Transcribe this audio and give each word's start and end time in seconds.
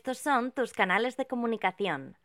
Estos 0.00 0.16
son 0.16 0.50
tus 0.50 0.72
canales 0.72 1.18
de 1.18 1.26
comunicación. 1.26 2.16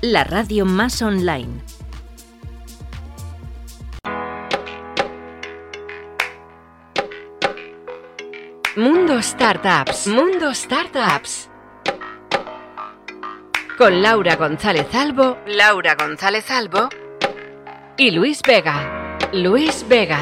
La 0.00 0.24
radio 0.24 0.66
más 0.66 1.00
online. 1.00 1.62
Mundo 8.74 9.22
Startups. 9.22 10.08
Mundo 10.08 10.52
Startups. 10.52 11.51
Con 13.82 14.00
Laura 14.00 14.36
González 14.36 14.94
Albo, 14.94 15.38
Laura 15.44 15.96
González 15.96 16.48
Albo 16.52 16.88
y 17.96 18.12
Luis 18.12 18.40
Vega. 18.40 19.18
Luis 19.32 19.84
Vega. 19.88 20.20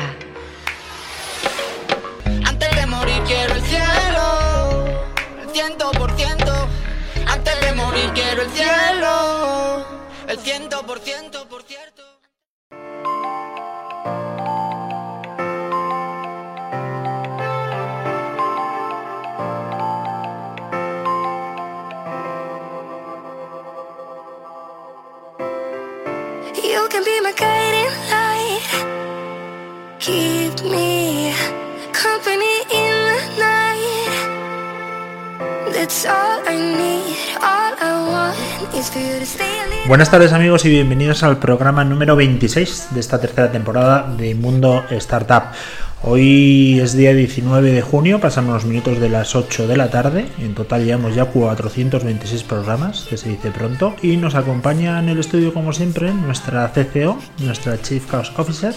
Antes 2.46 2.74
de 2.74 2.86
morir 2.86 3.22
quiero 3.26 3.52
el 3.52 3.60
cielo, 3.60 4.86
el 5.42 5.50
ciento 5.50 5.90
por 5.90 6.10
ciento. 6.12 6.68
Antes 7.26 7.60
de 7.60 7.74
morir 7.74 8.10
quiero 8.14 8.40
el 8.40 8.50
cielo, 8.50 9.84
el 10.26 10.38
ciento 10.38 10.86
por 10.86 10.98
ciento, 11.00 11.46
Keep 29.98 30.64
me 30.64 31.32
company 31.92 32.64
in 32.70 32.94
the 33.08 33.20
night. 33.38 34.12
That's 35.72 36.04
all 36.06 36.42
I 36.46 36.56
need. 36.56 37.00
Buenas 39.86 40.10
tardes 40.10 40.32
amigos 40.32 40.64
y 40.64 40.68
bienvenidos 40.68 41.22
al 41.22 41.38
programa 41.38 41.84
número 41.84 42.16
26 42.16 42.88
de 42.92 43.00
esta 43.00 43.20
tercera 43.20 43.50
temporada 43.50 44.06
de 44.16 44.34
Mundo 44.34 44.84
Startup. 44.90 45.44
Hoy 46.02 46.80
es 46.80 46.94
día 46.94 47.12
19 47.12 47.72
de 47.72 47.82
junio, 47.82 48.20
pasan 48.20 48.48
unos 48.48 48.64
minutos 48.64 48.98
de 49.00 49.10
las 49.10 49.36
8 49.36 49.68
de 49.68 49.76
la 49.76 49.90
tarde, 49.90 50.26
en 50.38 50.54
total 50.54 50.86
llevamos 50.86 51.14
ya 51.14 51.26
426 51.26 52.42
programas, 52.44 53.02
que 53.02 53.18
se 53.18 53.28
dice 53.28 53.50
pronto, 53.50 53.94
y 54.00 54.16
nos 54.16 54.34
acompaña 54.34 54.98
en 54.98 55.10
el 55.10 55.18
estudio 55.18 55.52
como 55.52 55.74
siempre 55.74 56.14
nuestra 56.14 56.72
CCO, 56.72 57.18
nuestra 57.40 57.80
Chief 57.82 58.10
Chaos 58.10 58.32
Officer, 58.38 58.74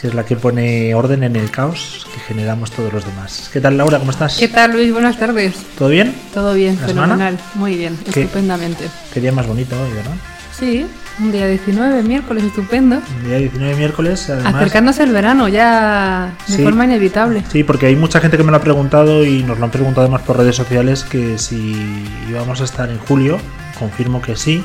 que 0.00 0.08
es 0.08 0.14
la 0.14 0.24
que 0.24 0.36
pone 0.36 0.94
orden 0.94 1.22
en 1.22 1.36
el 1.36 1.50
caos 1.50 2.06
que 2.14 2.20
generamos 2.20 2.70
todos 2.70 2.90
los 2.94 3.04
demás. 3.04 3.50
¿Qué 3.52 3.60
tal 3.60 3.76
Laura? 3.76 3.98
¿Cómo 3.98 4.12
estás? 4.12 4.38
¿Qué 4.38 4.48
tal 4.48 4.72
Luis? 4.72 4.90
Buenas 4.90 5.18
tardes. 5.18 5.54
¿Todo 5.76 5.90
bien? 5.90 6.14
Todo 6.32 6.54
bien, 6.54 6.78
¿La 6.80 6.86
fenomenal. 6.86 7.38
Muy 7.56 7.76
bien, 7.76 7.98
¿Qué? 8.10 8.22
estupendamente. 8.22 8.84
Qué 9.12 9.20
día 9.20 9.32
más 9.32 9.46
bonito 9.46 9.76
hoy, 9.78 9.92
¿verdad? 9.92 10.16
Sí, 10.58 10.86
un 11.20 11.32
día 11.32 11.46
19, 11.46 12.02
miércoles, 12.02 12.44
estupendo. 12.44 13.00
Día 13.24 13.38
19 13.38 13.76
miércoles, 13.76 14.28
además... 14.30 14.54
Acercándose 14.56 15.02
el 15.04 15.12
verano 15.12 15.48
ya 15.48 16.32
de 16.48 16.56
Sí. 16.56 16.62
forma 16.62 16.84
inevitable. 16.84 17.42
Sí, 17.50 17.64
porque 17.64 17.86
hay 17.86 17.96
mucha 17.96 18.20
gente 18.20 18.36
que 18.36 18.42
me 18.42 18.50
lo 18.50 18.56
ha 18.56 18.60
preguntado 18.62 19.24
y 19.24 19.42
nos 19.42 19.58
lo 19.58 19.64
han 19.64 19.70
preguntado 19.70 20.02
además 20.02 20.22
por 20.22 20.36
redes 20.38 20.56
sociales 20.56 21.04
que 21.04 21.38
si 21.38 22.04
íbamos 22.28 22.60
a 22.60 22.64
estar 22.64 22.90
en 22.90 22.98
julio, 22.98 23.38
confirmo 23.78 24.20
que 24.20 24.36
sí, 24.36 24.64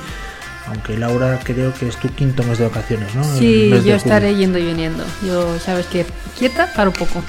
aunque 0.68 0.98
Laura 0.98 1.40
creo 1.44 1.74
que 1.74 1.88
es 1.88 1.98
tu 1.98 2.10
quinto 2.10 2.44
mes 2.44 2.60
de 2.60 2.68
vacaciones, 2.68 3.16
¿no? 3.16 3.24
Sí, 3.24 3.72
yo 3.84 3.96
estaré 3.96 4.36
yendo 4.36 4.58
y 4.60 4.66
viniendo. 4.66 5.04
Yo, 5.26 5.58
sabes 5.60 5.88
que 5.88 6.06
quieta 6.38 6.72
para 6.76 6.90
un 6.90 6.96
poco. 6.96 7.24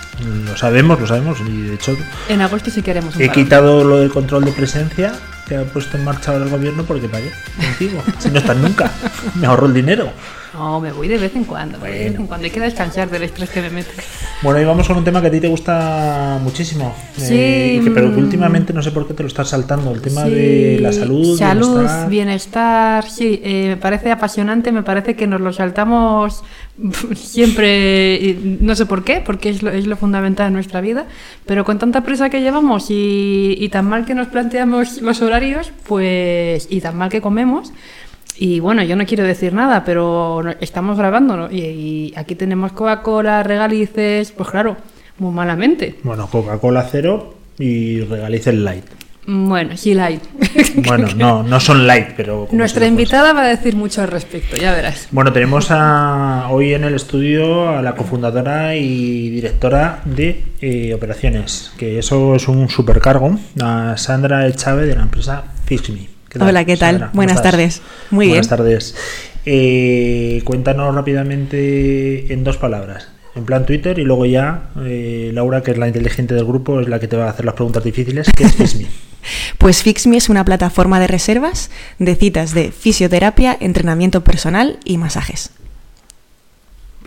Lo 0.45 0.57
sabemos, 0.57 1.01
lo 1.01 1.07
sabemos 1.07 1.39
y 1.47 1.63
de 1.63 1.75
hecho 1.75 1.97
En 2.29 2.43
agosto 2.43 2.71
sí 2.71 2.83
que 2.83 2.91
haremos 2.91 3.17
un 3.17 3.23
he 3.23 3.31
quitado 3.31 3.85
lo 3.85 3.99
del 3.99 4.11
control 4.11 4.45
de 4.45 4.53
presencia 4.53 5.13
que 5.51 5.57
ha 5.57 5.65
puesto 5.65 5.97
en 5.97 6.05
marcha 6.05 6.31
ahora 6.31 6.45
el 6.45 6.51
gobierno 6.51 6.85
porque 6.85 7.09
vaya, 7.09 7.33
contigo, 7.57 8.01
si 8.21 8.31
no 8.31 8.39
estás 8.39 8.57
nunca, 8.57 8.89
me 9.35 9.49
ahorro 9.49 9.67
el 9.67 9.75
dinero. 9.75 10.13
No, 10.53 10.81
me 10.81 10.93
voy 10.93 11.07
de 11.07 11.17
vez 11.19 11.35
en 11.37 11.45
cuando. 11.45 11.79
de 11.79 11.91
vez 11.91 12.15
en 12.17 12.27
cuando 12.27 12.45
hay 12.45 12.51
que 12.51 12.61
descansar 12.61 13.09
del 13.09 13.23
estrés 13.23 13.51
que 13.51 13.61
me 13.63 13.71
mete. 13.71 13.91
Bueno, 14.43 14.61
y 14.61 14.65
vamos 14.65 14.89
con 14.89 14.97
un 14.97 15.05
tema 15.05 15.21
que 15.21 15.29
a 15.29 15.31
ti 15.31 15.41
te 15.41 15.49
gusta 15.49 16.39
muchísimo, 16.43 16.95
Sí, 17.17 17.35
eh, 17.35 17.81
que, 17.85 17.91
pero 17.91 18.11
que 18.11 18.21
mm. 18.21 18.25
últimamente 18.25 18.73
no 18.73 18.83
sé 18.83 18.91
por 18.91 19.07
qué 19.07 19.15
te 19.15 19.23
lo 19.23 19.29
estás 19.29 19.49
saltando, 19.51 19.93
el 19.93 20.01
tema 20.01 20.25
Sí, 20.25 20.31
de 20.31 20.79
la 20.81 20.93
salud, 20.93 21.39
Salud, 21.39 21.77
bienestar. 21.77 22.09
bienestar, 22.09 23.09
sí, 23.09 23.41
eh, 23.45 23.67
me 23.69 23.77
parece 23.77 24.11
apasionante, 24.11 24.73
me 24.73 24.83
parece 24.83 25.15
que 25.15 25.27
nos 25.27 25.41
lo 25.41 25.53
saltamos 25.53 26.43
siempre, 27.15 28.37
no 28.61 28.75
sé 28.75 28.87
por 28.87 29.05
qué, 29.05 29.23
porque 29.25 29.51
es 29.51 29.63
lo, 29.63 29.71
es 29.71 29.87
lo 29.87 29.97
fundamental 29.97 30.49
en 30.49 30.55
nuestra 30.55 30.81
vida, 30.81 31.07
pero 31.47 31.65
con 31.65 31.79
tanta 31.79 32.03
prisa 32.03 32.31
que 32.31 32.41
llevamos 32.41 32.91
y, 32.91 33.57
y 33.59 33.69
tan 33.69 33.87
mal 33.89 34.05
que 34.05 34.15
nos 34.15 34.29
planteamos 34.29 35.01
los 35.03 35.23
horarios, 35.23 35.71
pues, 35.87 36.67
y 36.71 36.81
tan 36.81 36.97
mal 36.97 37.11
que 37.11 37.21
comemos. 37.21 37.73
Y 38.43 38.59
bueno, 38.59 38.83
yo 38.83 38.97
no 38.97 39.05
quiero 39.05 39.23
decir 39.23 39.53
nada, 39.53 39.85
pero 39.85 40.43
estamos 40.61 40.97
grabando 40.97 41.37
¿no? 41.37 41.51
y, 41.53 41.59
y 41.59 42.13
aquí 42.17 42.35
tenemos 42.35 42.73
Coca-Cola, 42.73 43.43
regalices, 43.43 44.33
pues 44.33 44.49
claro, 44.49 44.79
muy 45.19 45.31
malamente. 45.31 45.97
Bueno, 46.03 46.27
Coca-Cola 46.27 46.89
cero 46.91 47.35
y 47.59 48.01
regalice 48.01 48.49
el 48.49 48.65
light. 48.65 48.85
Bueno, 49.27 49.77
sí, 49.77 49.93
light. 49.93 50.23
Bueno, 50.87 51.09
no, 51.15 51.43
no 51.43 51.61
son 51.61 51.87
light, 51.87 52.09
pero... 52.17 52.49
Nuestra 52.53 52.87
invitada 52.87 53.35
va 53.35 53.43
a 53.43 53.49
decir 53.49 53.77
mucho 53.77 54.01
al 54.01 54.09
respecto, 54.09 54.57
ya 54.57 54.73
verás. 54.73 55.09
Bueno, 55.11 55.35
tenemos 55.35 55.67
a, 55.71 56.49
hoy 56.51 56.73
en 56.73 56.85
el 56.85 56.95
estudio 56.95 57.69
a 57.69 57.83
la 57.83 57.95
cofundadora 57.95 58.75
y 58.75 59.29
directora 59.29 60.01
de 60.07 60.45
eh, 60.63 60.95
operaciones, 60.95 61.73
que 61.77 61.99
eso 61.99 62.35
es 62.35 62.49
un 62.49 62.71
supercargo, 62.71 63.39
a 63.61 63.99
Sandra 63.99 64.47
Echave 64.47 64.87
de 64.87 64.97
la 64.97 65.03
empresa 65.03 65.45
FixMe. 65.67 66.20
Hola, 66.39 66.65
¿qué 66.65 66.77
tal? 66.77 67.11
Buenas 67.13 67.43
tardes. 67.43 67.83
Muy 68.11 68.29
Buenas 68.29 68.47
bien. 68.47 68.57
tardes. 68.57 68.95
Eh, 69.47 70.43
cuéntanos 70.45 70.95
rápidamente 70.95 72.33
en 72.33 72.45
dos 72.45 72.57
palabras. 72.57 73.09
En 73.35 73.45
plan 73.45 73.65
Twitter 73.65 73.99
y 73.99 74.05
luego 74.05 74.27
ya 74.27 74.71
eh, 74.81 75.31
Laura, 75.33 75.63
que 75.63 75.71
es 75.71 75.79
la 75.79 75.87
inteligente 75.89 76.35
del 76.35 76.45
grupo, 76.45 76.81
es 76.81 76.89
la 76.89 77.01
que 77.01 77.09
te 77.09 77.17
va 77.17 77.27
a 77.27 77.31
hacer 77.31 77.45
las 77.45 77.55
preguntas 77.55 77.83
difíciles, 77.83 78.29
que 78.35 78.45
es 78.45 78.55
FixMe. 78.55 78.87
Pues 79.59 79.83
FixMe 79.83 80.17
es 80.17 80.31
una 80.31 80.47
plataforma 80.47 80.99
de 80.99 81.07
reservas 81.07 81.71
de 81.99 82.15
citas 82.15 82.55
de 82.55 82.73
fisioterapia, 82.73 83.55
entrenamiento 83.61 84.25
personal 84.25 84.79
y 84.83 84.97
masajes. 84.97 85.51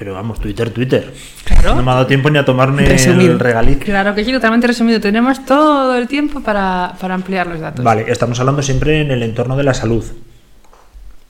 Pero 0.03 0.16
vamos, 0.16 0.38
Twitter, 0.41 0.69
Twitter. 0.69 1.14
Claro. 1.46 1.75
No 1.75 1.81
me 1.81 1.90
ha 1.91 1.94
dado 1.94 2.08
tiempo 2.08 2.30
ni 2.30 2.38
a 2.38 2.44
tomarme 2.44 2.84
Resumido. 2.84 3.31
el 3.31 3.40
regalito. 3.40 3.86
Claro 3.86 4.14
que 4.14 4.25
sí, 4.25 4.34
totalmente 4.34 4.68
resumido. 4.68 5.00
Tenemos 5.00 5.46
todo 5.46 5.96
el 5.96 6.09
tiempo 6.09 6.41
para, 6.41 6.96
para 7.00 7.14
ampliar 7.14 7.47
los 7.47 7.62
datos. 7.62 7.86
Vale, 7.86 8.03
estamos 8.09 8.38
hablando 8.42 8.62
siempre 8.62 9.00
en 9.00 9.12
el 9.12 9.24
entorno 9.24 9.56
de 9.56 9.63
la 9.63 9.74
salud. 9.74 10.03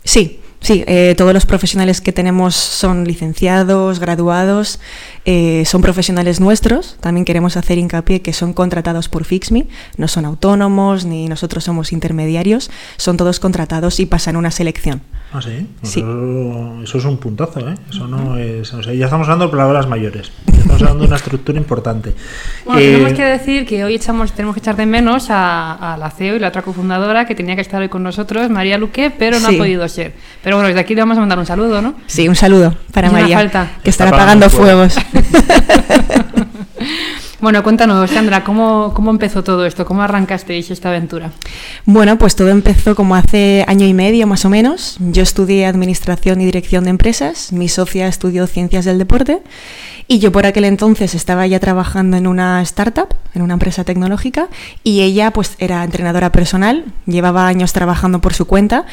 Sí, 0.03 0.39
sí, 0.59 0.83
eh, 0.88 1.13
todos 1.16 1.35
los 1.35 1.45
profesionales 1.45 2.01
que 2.01 2.13
tenemos 2.13 2.56
son 2.56 3.03
licenciados, 3.03 4.00
graduados, 4.00 4.79
eh, 5.25 5.62
son 5.67 5.83
profesionales 5.83 6.39
nuestros. 6.39 6.97
También 7.00 7.25
queremos 7.25 7.57
hacer 7.57 7.78
hincapié 7.78 8.23
que 8.23 8.33
son 8.33 8.53
contratados 8.53 9.07
por 9.07 9.23
FixMe, 9.23 9.67
no 9.97 10.07
son 10.07 10.25
autónomos 10.25 11.06
ni 11.06 11.28
nosotros 11.28 11.63
somos 11.63 11.94
intermediarios, 11.94 12.72
son 12.97 13.17
todos 13.17 13.39
contratados 13.39 14.00
y 14.00 14.07
pasan 14.07 14.35
una 14.35 14.50
selección. 14.50 15.03
Ah, 15.35 15.41
sí. 15.41 15.67
Sí. 15.81 15.99
Eso, 16.01 16.79
eso 16.83 16.97
es 16.99 17.05
un 17.05 17.17
puntazo, 17.17 17.59
¿eh? 17.67 17.73
Eso 17.89 18.07
no 18.07 18.38
es. 18.38 18.71
O 18.73 18.83
sea, 18.83 18.94
ya 18.94 19.05
estamos 19.05 19.25
hablando 19.27 19.45
de 19.45 19.51
palabras 19.51 19.88
mayores. 19.88 20.31
Ya 20.45 20.59
Estamos 20.59 20.81
hablando 20.81 20.99
de 21.01 21.07
una 21.07 21.16
estructura 21.16 21.57
importante. 21.57 22.13
Bueno, 22.66 22.79
Eh, 22.79 22.91
tenemos 22.91 23.13
que 23.13 23.23
decir 23.25 23.66
que 23.66 23.83
hoy 23.83 23.95
echamos, 23.95 24.31
tenemos 24.33 24.53
que 24.55 24.59
echar 24.59 24.75
de 24.75 24.85
menos 24.85 25.31
a, 25.31 25.94
a 25.94 25.97
la 25.97 26.11
CEO 26.11 26.35
y 26.35 26.39
la 26.39 26.49
otra 26.49 26.61
cofundadora 26.61 27.25
que 27.25 27.33
tenía 27.33 27.55
que 27.55 27.61
estar 27.61 27.81
hoy 27.81 27.89
con 27.89 28.03
nosotros, 28.03 28.47
María 28.51 28.77
Luque, 28.77 29.09
pero 29.09 29.39
no 29.39 29.50
Sí. 29.50 29.56
ha 29.56 29.57
podido 29.57 29.88
ser. 29.89 30.13
Pero 30.44 30.57
bueno, 30.57 30.68
desde 30.68 30.81
aquí 30.81 30.94
le 30.94 31.01
vamos 31.01 31.18
a 31.18 31.21
mandar 31.21 31.39
un 31.39 31.45
saludo, 31.47 31.81
¿no? 31.81 31.95
Sí, 32.06 32.27
un 32.29 32.36
saludo 32.36 32.75
para 32.94 33.09
María, 33.09 33.38
falta. 33.38 33.71
que 33.83 33.89
estará 33.89 34.12
apagando 34.12 34.45
apagando 34.45 34.50
fuegos. 34.50 34.95
Bueno, 37.44 37.62
cuéntanos, 37.62 38.10
Sandra, 38.10 38.45
¿cómo, 38.45 38.94
¿cómo 38.94 39.12
empezó 39.12 39.44
todo 39.44 39.66
esto? 39.66 39.86
¿Cómo 39.86 40.01
arrancasteis 40.01 40.72
esta 40.72 40.88
aventura? 40.88 41.31
Bueno, 41.84 42.18
pues 42.18 42.38
todo 42.38 42.48
empezó 42.48 42.95
como 42.95 43.18
hace 43.18 43.66
año 43.68 43.86
y 43.86 43.94
medio 43.94 44.28
más 44.28 44.45
o 44.45 44.50
menos. 44.50 44.95
Yo 45.01 45.24
estudié 45.24 45.66
Administración 45.66 46.40
y 46.40 46.45
Dirección 46.45 46.86
de 46.86 46.92
Empresas, 46.92 47.51
mi 47.51 47.68
socia 47.68 48.07
estudió 48.07 48.48
Ciencias 48.48 48.86
del 48.86 48.98
Deporte 48.98 49.42
y 50.07 50.19
yo 50.19 50.31
por 50.31 50.45
aquel 50.45 50.66
entonces 50.66 51.16
estaba 51.16 51.48
ya 51.48 51.60
trabajando 51.60 52.18
en 52.18 52.28
una 52.28 52.62
startup, 52.62 53.13
en 53.34 53.42
una 53.42 53.54
empresa 53.56 53.84
tecnológica 53.84 54.48
y 54.84 55.01
ella 55.01 55.31
pues 55.31 55.56
era 55.60 55.84
entrenadora 55.84 56.31
personal, 56.31 56.86
llevaba 57.06 57.48
años 57.48 57.74
trabajando 57.74 58.22
por 58.22 58.34
su 58.34 58.46
cuenta 58.46 58.86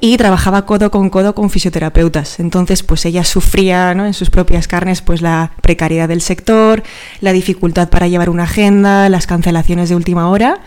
y 0.00 0.16
trabajaba 0.16 0.66
codo 0.66 0.90
con 0.90 1.10
codo 1.10 1.34
con 1.34 1.48
fisioterapeutas. 1.48 2.40
Entonces 2.40 2.82
pues 2.82 3.04
ella 3.06 3.24
sufría 3.24 3.94
¿no? 3.94 4.04
en 4.04 4.12
sus 4.14 4.28
propias 4.30 4.68
carnes 4.68 5.00
pues 5.00 5.22
la 5.22 5.52
precariedad 5.62 6.08
del 6.08 6.20
sector, 6.20 6.82
la 7.20 7.32
dificultad 7.32 7.88
para 7.94 8.08
llevar 8.08 8.28
una 8.28 8.42
agenda, 8.42 9.08
las 9.08 9.28
cancelaciones 9.28 9.88
de 9.88 9.94
última 9.94 10.28
hora. 10.28 10.58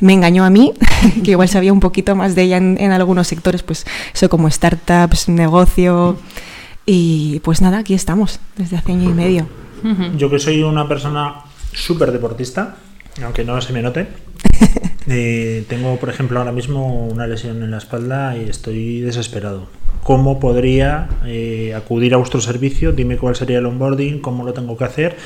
Me 0.00 0.12
engañó 0.12 0.44
a 0.44 0.50
mí, 0.50 0.74
que 1.24 1.30
igual 1.30 1.48
sabía 1.48 1.72
un 1.72 1.80
poquito 1.80 2.14
más 2.14 2.34
de 2.34 2.42
ella 2.42 2.58
en, 2.58 2.76
en 2.78 2.92
algunos 2.92 3.26
sectores, 3.26 3.62
pues 3.62 3.86
eso 4.12 4.28
como 4.28 4.50
startups, 4.50 5.30
negocio. 5.30 6.18
Y 6.84 7.40
pues 7.40 7.62
nada, 7.62 7.78
aquí 7.78 7.94
estamos 7.94 8.38
desde 8.58 8.76
hace 8.76 8.92
año 8.92 9.08
y 9.08 9.14
medio. 9.14 9.48
Yo 10.18 10.28
que 10.28 10.38
soy 10.38 10.62
una 10.62 10.86
persona 10.86 11.36
súper 11.72 12.12
deportista, 12.12 12.76
aunque 13.22 13.44
no 13.44 13.58
se 13.62 13.72
me 13.72 13.80
note. 13.80 14.06
eh, 15.06 15.64
tengo, 15.66 15.96
por 15.96 16.10
ejemplo, 16.10 16.38
ahora 16.38 16.52
mismo 16.52 17.06
una 17.06 17.26
lesión 17.26 17.62
en 17.62 17.70
la 17.70 17.78
espalda 17.78 18.36
y 18.36 18.50
estoy 18.50 19.00
desesperado. 19.00 19.68
¿Cómo 20.02 20.38
podría 20.38 21.08
eh, 21.24 21.72
acudir 21.74 22.12
a 22.12 22.18
vuestro 22.18 22.42
servicio? 22.42 22.92
Dime 22.92 23.16
cuál 23.16 23.36
sería 23.36 23.56
el 23.56 23.64
onboarding, 23.64 24.20
cómo 24.20 24.44
lo 24.44 24.52
tengo 24.52 24.76
que 24.76 24.84
hacer, 24.84 25.16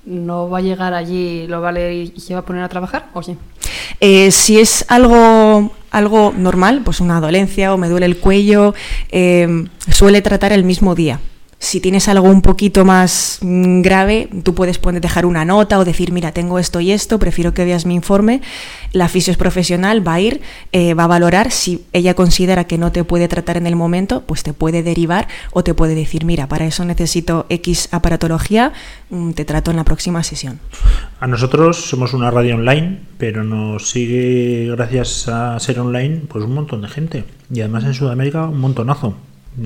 no 0.05 0.49
va 0.49 0.57
a 0.57 0.61
llegar 0.61 0.93
allí, 0.93 1.47
lo 1.47 1.61
va 1.61 1.69
a 1.69 1.71
leer 1.71 2.11
y 2.13 2.19
se 2.19 2.33
va 2.33 2.41
a 2.41 2.45
poner 2.45 2.63
a 2.63 2.67
trabajar, 2.67 3.07
¿o 3.13 3.23
sí? 3.23 3.37
Eh, 4.01 4.29
si 4.31 4.59
es 4.59 4.83
algo, 4.89 5.71
algo 5.89 6.33
normal, 6.35 6.81
pues 6.83 6.99
una 6.99 7.21
dolencia 7.21 7.73
o 7.73 7.77
me 7.77 7.87
duele 7.87 8.07
el 8.07 8.17
cuello, 8.17 8.73
eh, 9.09 9.47
suele 9.89 10.21
tratar 10.21 10.51
el 10.51 10.65
mismo 10.65 10.95
día. 10.95 11.21
Si 11.61 11.81
tienes 11.81 12.07
algo 12.07 12.29
un 12.29 12.41
poquito 12.41 12.85
más 12.85 13.39
mm, 13.41 13.81
grave, 13.81 14.29
tú 14.43 14.55
puedes 14.55 14.77
poner, 14.79 15.01
dejar 15.01 15.25
una 15.25 15.43
nota 15.43 15.77
o 15.77 15.83
decir, 15.83 16.13
mira, 16.13 16.31
tengo 16.31 16.57
esto 16.57 16.79
y 16.79 16.91
esto, 16.91 17.19
prefiero 17.19 17.53
que 17.53 17.65
veas 17.65 17.85
mi 17.85 17.95
informe. 17.95 18.41
La 18.93 19.09
fisio 19.09 19.31
es 19.31 19.37
profesional, 19.37 20.07
va 20.07 20.13
a 20.13 20.19
ir, 20.21 20.41
eh, 20.71 20.93
va 20.93 21.03
a 21.03 21.07
valorar. 21.07 21.51
Si 21.51 21.85
ella 21.91 22.13
considera 22.13 22.63
que 22.63 22.77
no 22.77 22.93
te 22.93 23.03
puede 23.03 23.27
tratar 23.27 23.57
en 23.57 23.67
el 23.67 23.75
momento, 23.75 24.23
pues 24.25 24.41
te 24.41 24.53
puede 24.53 24.83
derivar 24.83 25.27
o 25.51 25.61
te 25.61 25.73
puede 25.73 25.95
decir, 25.95 26.23
mira, 26.23 26.47
para 26.47 26.65
eso 26.65 26.85
necesito 26.85 27.45
X 27.49 27.89
aparatología, 27.91 28.71
mm, 29.09 29.31
te 29.31 29.43
trato 29.43 29.69
en 29.69 29.77
la 29.77 29.83
próxima 29.83 30.23
sesión. 30.23 30.61
A 31.19 31.27
nosotros 31.27 31.89
somos 31.89 32.13
una 32.13 32.31
radio 32.31 32.55
online, 32.55 32.99
pero 33.17 33.43
nos 33.43 33.89
sigue, 33.89 34.67
gracias 34.71 35.27
a 35.27 35.59
ser 35.59 35.81
online, 35.81 36.21
pues 36.29 36.45
un 36.45 36.53
montón 36.53 36.81
de 36.81 36.87
gente. 36.87 37.25
Y 37.53 37.59
además 37.59 37.83
en 37.83 37.93
Sudamérica 37.93 38.47
un 38.47 38.61
montonazo. 38.61 39.15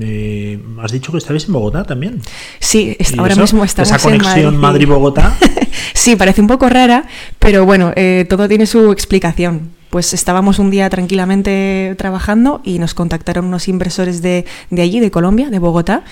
Eh, 0.00 0.58
has 0.82 0.92
dicho 0.92 1.12
que 1.12 1.18
estabais 1.18 1.46
en 1.46 1.52
Bogotá 1.52 1.84
también. 1.84 2.20
Sí, 2.58 2.96
es- 2.98 3.12
¿Y 3.12 3.18
ahora 3.18 3.32
eso? 3.32 3.42
mismo 3.42 3.64
estamos 3.64 3.90
Esa 3.92 3.96
en 3.96 4.18
conexión 4.18 4.44
Madrid. 4.56 4.86
Madrid-Bogotá. 4.88 5.36
Sí, 5.92 6.16
parece 6.16 6.40
un 6.40 6.46
poco 6.48 6.68
rara, 6.68 7.06
pero 7.38 7.64
bueno, 7.64 7.92
eh, 7.96 8.26
todo 8.28 8.46
tiene 8.48 8.66
su 8.66 8.92
explicación. 8.92 9.70
Pues 9.90 10.12
estábamos 10.12 10.58
un 10.58 10.70
día 10.70 10.88
tranquilamente 10.90 11.94
trabajando 11.96 12.60
y 12.64 12.78
nos 12.78 12.94
contactaron 12.94 13.46
unos 13.46 13.68
inversores 13.68 14.20
de, 14.22 14.44
de 14.70 14.82
allí, 14.82 15.00
de 15.00 15.10
Colombia, 15.10 15.50
de 15.50 15.58
Bogotá. 15.58 16.02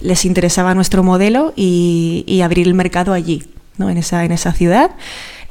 Les 0.00 0.24
interesaba 0.24 0.74
nuestro 0.74 1.02
modelo 1.02 1.52
y, 1.56 2.24
y 2.26 2.40
abrir 2.40 2.66
el 2.66 2.74
mercado 2.74 3.12
allí, 3.12 3.44
¿no? 3.78 3.90
en, 3.90 3.98
esa, 3.98 4.24
en 4.24 4.32
esa 4.32 4.52
ciudad. 4.52 4.92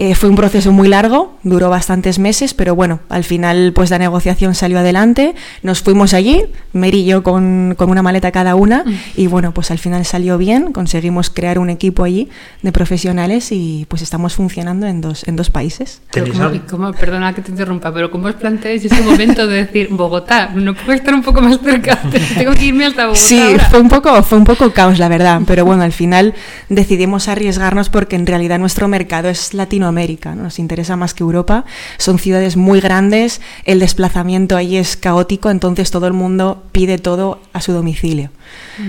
Eh, 0.04 0.16
fue 0.16 0.30
un 0.30 0.36
proceso 0.36 0.72
muy 0.72 0.88
largo, 0.88 1.38
duró 1.44 1.70
bastantes 1.70 2.18
meses, 2.18 2.56
pero 2.56 2.74
bueno, 2.74 3.02
al 3.10 3.24
final 3.24 3.72
pues 3.76 3.92
la 3.92 4.00
negociación 4.00 4.56
salió 4.56 4.80
adelante, 4.80 5.36
nos 5.62 5.82
fuimos 5.84 6.16
allí, 6.16 6.44
Mary 6.74 7.02
y 7.02 7.06
yo 7.06 7.22
con, 7.22 7.76
con 7.78 7.92
una 7.92 8.02
maleta 8.02 8.32
cada 8.32 8.56
una, 8.56 8.84
y 9.16 9.28
bueno, 9.28 9.54
pues 9.54 9.70
al 9.70 9.78
final 9.78 10.04
salió 10.04 10.40
bien, 10.40 10.74
conseguimos 10.74 11.30
crear 11.30 11.60
un 11.60 11.70
equipo 11.70 12.04
allí 12.04 12.30
de 12.64 12.72
profesionales 12.72 13.52
y 13.52 13.86
pues 13.90 14.02
estamos 14.02 14.34
funcionando 14.34 14.88
en 14.88 15.02
dos, 15.02 15.28
en 15.28 15.36
dos 15.36 15.52
países. 15.52 16.02
Pero 16.12 16.26
¿Tenéis 16.32 16.42
¿cómo- 16.68 16.86
cómo- 16.88 16.94
perdona 16.94 17.36
que 17.36 17.44
te 17.44 17.52
interrumpa, 17.52 17.94
pero 17.94 18.10
¿cómo 18.10 18.26
os 18.26 18.34
planteáis 18.34 18.84
ese 18.84 19.04
momento 19.04 19.46
de 19.46 19.66
decir 19.66 19.90
Bogotá? 19.92 20.50
¿No 20.56 20.74
puedo 20.74 20.94
estar 20.94 21.14
un 21.14 21.22
poco 21.22 21.42
más 21.44 21.60
cerca? 21.60 22.00
Tengo 22.36 22.54
que 22.56 22.66
irme 22.66 22.86
hasta 22.86 23.04
Bogotá. 23.06 23.22
Sí, 23.22 23.40
ahora. 23.40 23.70
fue 23.70 23.80
un 23.80 23.90
poco, 23.90 24.24
fue 24.24 24.40
un 24.40 24.46
poco 24.46 24.72
caos, 24.74 24.98
la 24.98 25.10
verdad, 25.10 25.42
pero 25.46 25.64
bueno, 25.64 25.84
al 25.84 25.92
final 25.92 26.34
decidimos 26.70 27.28
arriesgarnos 27.28 27.90
porque 27.90 28.16
en 28.16 28.26
realidad 28.26 28.58
nuestro 28.58 28.88
mercado 28.88 29.30
es 29.30 29.54
Latinoamérica, 29.92 30.36
¿no? 30.36 30.44
nos 30.44 30.60
interesa 30.60 30.96
más 30.96 31.14
que 31.14 31.24
Europa, 31.24 31.66
son 31.98 32.20
ciudades 32.20 32.58
muy 32.58 32.80
grandes, 32.80 33.42
el 33.66 33.80
desplazamiento 33.80 34.56
ahí 34.58 34.78
es 34.78 34.98
caótico, 34.98 35.50
entonces 35.50 35.92
todo 35.92 36.08
el 36.08 36.14
mundo 36.14 36.64
pide 36.72 36.98
todo 36.98 37.40
a 37.54 37.62
su 37.62 37.74
domicilio. 37.74 38.30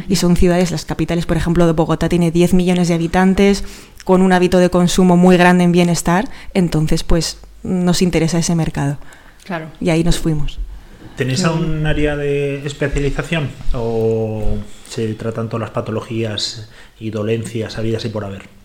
Y 0.09 0.17
son 0.17 0.37
ciudades, 0.37 0.71
las 0.71 0.85
capitales, 0.85 1.27
por 1.27 1.37
ejemplo, 1.37 1.67
de 1.67 1.73
Bogotá 1.73 2.09
tiene 2.09 2.31
10 2.31 2.55
millones 2.55 2.89
de 2.89 2.95
habitantes, 2.95 3.65
con 4.05 4.23
un 4.23 4.33
hábito 4.33 4.59
de 4.59 4.71
consumo 4.71 5.17
muy 5.17 5.37
grande 5.37 5.65
en 5.65 5.73
bienestar, 5.73 6.29
entonces 6.55 7.05
pues 7.05 7.39
nos 7.63 8.03
interesa 8.03 8.39
ese 8.39 8.55
mercado. 8.55 8.99
Claro. 9.45 9.67
Y 9.81 9.91
ahí 9.91 10.03
nos 10.03 10.19
fuimos. 10.19 10.59
¿Tenéis 11.17 11.45
un 11.45 11.87
área 11.87 12.17
de 12.17 12.65
especialización 12.67 13.51
o 13.75 14.57
se 14.89 15.13
tratan 15.15 15.49
todas 15.49 15.61
las 15.61 15.71
patologías 15.71 16.69
y 16.99 17.11
dolencias 17.11 17.77
habidas 17.79 18.05
y 18.05 18.09
por 18.09 18.25
haber? 18.25 18.62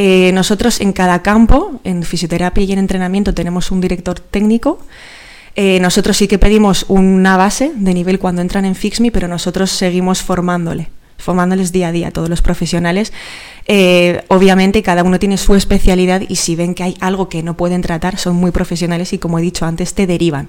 Eh, 0.00 0.30
nosotros 0.32 0.80
en 0.80 0.92
cada 0.92 1.22
campo, 1.22 1.80
en 1.82 2.04
fisioterapia 2.04 2.62
y 2.62 2.70
en 2.70 2.78
entrenamiento, 2.78 3.34
tenemos 3.34 3.72
un 3.72 3.80
director 3.80 4.20
técnico. 4.20 4.78
Eh, 5.56 5.80
nosotros 5.80 6.16
sí 6.16 6.28
que 6.28 6.38
pedimos 6.38 6.84
una 6.86 7.36
base 7.36 7.72
de 7.74 7.94
nivel 7.94 8.20
cuando 8.20 8.40
entran 8.40 8.64
en 8.64 8.76
FixMe, 8.76 9.10
pero 9.10 9.26
nosotros 9.26 9.72
seguimos 9.72 10.22
formándole, 10.22 10.88
formándoles 11.16 11.72
día 11.72 11.88
a 11.88 11.92
día 11.92 12.12
todos 12.12 12.28
los 12.28 12.42
profesionales. 12.42 13.12
Eh, 13.66 14.22
obviamente 14.28 14.84
cada 14.84 15.02
uno 15.02 15.18
tiene 15.18 15.36
su 15.36 15.56
especialidad 15.56 16.22
y 16.28 16.36
si 16.36 16.54
ven 16.54 16.76
que 16.76 16.84
hay 16.84 16.96
algo 17.00 17.28
que 17.28 17.42
no 17.42 17.56
pueden 17.56 17.82
tratar, 17.82 18.18
son 18.18 18.36
muy 18.36 18.52
profesionales 18.52 19.12
y 19.12 19.18
como 19.18 19.40
he 19.40 19.42
dicho 19.42 19.66
antes, 19.66 19.94
te 19.94 20.06
derivan. 20.06 20.48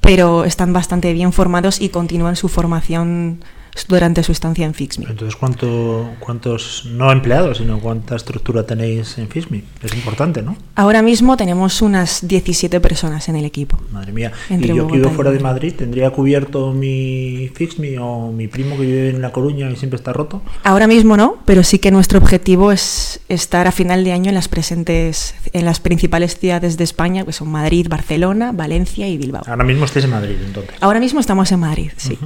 Pero 0.00 0.44
están 0.44 0.72
bastante 0.72 1.12
bien 1.12 1.32
formados 1.32 1.80
y 1.80 1.90
continúan 1.90 2.34
su 2.34 2.48
formación 2.48 3.44
durante 3.86 4.22
su 4.22 4.32
estancia 4.32 4.66
en 4.66 4.74
FixMe. 4.74 5.06
Entonces, 5.08 5.36
¿cuánto, 5.36 6.10
¿cuántos, 6.20 6.86
no 6.86 7.12
empleados, 7.12 7.58
sino 7.58 7.78
cuánta 7.78 8.16
estructura 8.16 8.64
tenéis 8.64 9.18
en 9.18 9.28
FISMI? 9.28 9.62
Es 9.82 9.94
importante, 9.94 10.42
¿no? 10.42 10.56
Ahora 10.74 11.02
mismo 11.02 11.36
tenemos 11.36 11.82
unas 11.82 12.26
17 12.26 12.80
personas 12.80 13.28
en 13.28 13.36
el 13.36 13.44
equipo. 13.44 13.78
Madre 13.92 14.12
mía. 14.12 14.32
Entre 14.48 14.72
y 14.72 14.76
yo 14.76 14.86
que 14.86 14.98
vivo 14.98 15.10
fuera 15.10 15.30
de 15.30 15.40
Madrid. 15.40 15.74
¿tendría 15.76 16.10
cubierto 16.10 16.72
mi 16.72 17.50
FIXMI 17.54 17.96
o 17.98 18.32
mi 18.32 18.48
primo 18.48 18.76
que 18.76 18.82
vive 18.82 19.10
en 19.10 19.22
La 19.22 19.32
Coruña 19.32 19.70
y 19.70 19.76
siempre 19.76 19.96
está 19.96 20.12
roto? 20.12 20.42
Ahora 20.64 20.86
mismo 20.86 21.16
no, 21.16 21.36
pero 21.44 21.62
sí 21.62 21.78
que 21.78 21.90
nuestro 21.90 22.18
objetivo 22.18 22.72
es 22.72 23.20
estar 23.28 23.66
a 23.66 23.72
final 23.72 24.04
de 24.04 24.12
año 24.12 24.28
en 24.28 24.34
las 24.34 24.48
presentes, 24.48 25.34
en 25.52 25.64
las 25.64 25.80
principales 25.80 26.38
ciudades 26.38 26.76
de 26.76 26.84
España, 26.84 27.24
que 27.24 27.32
son 27.32 27.50
Madrid, 27.50 27.86
Barcelona, 27.88 28.52
Valencia 28.52 29.08
y 29.08 29.16
Bilbao. 29.18 29.42
Ahora 29.46 29.64
mismo 29.64 29.84
estáis 29.84 30.04
en 30.04 30.10
Madrid, 30.10 30.36
entonces. 30.44 30.74
Ahora 30.80 31.00
mismo 31.00 31.20
estamos 31.20 31.50
en 31.52 31.60
Madrid, 31.60 31.90
sí. 31.96 32.18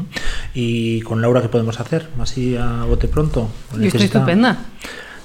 ¿Y 0.54 1.00
con 1.02 1.21
Laura 1.21 1.41
qué 1.42 1.49
podemos 1.49 1.78
hacer? 1.80 2.08
Así 2.18 2.56
a 2.56 2.84
bote 2.84 3.08
pronto. 3.08 3.50
Yo 3.76 3.84
estoy 3.84 4.04
estupenda. 4.04 4.58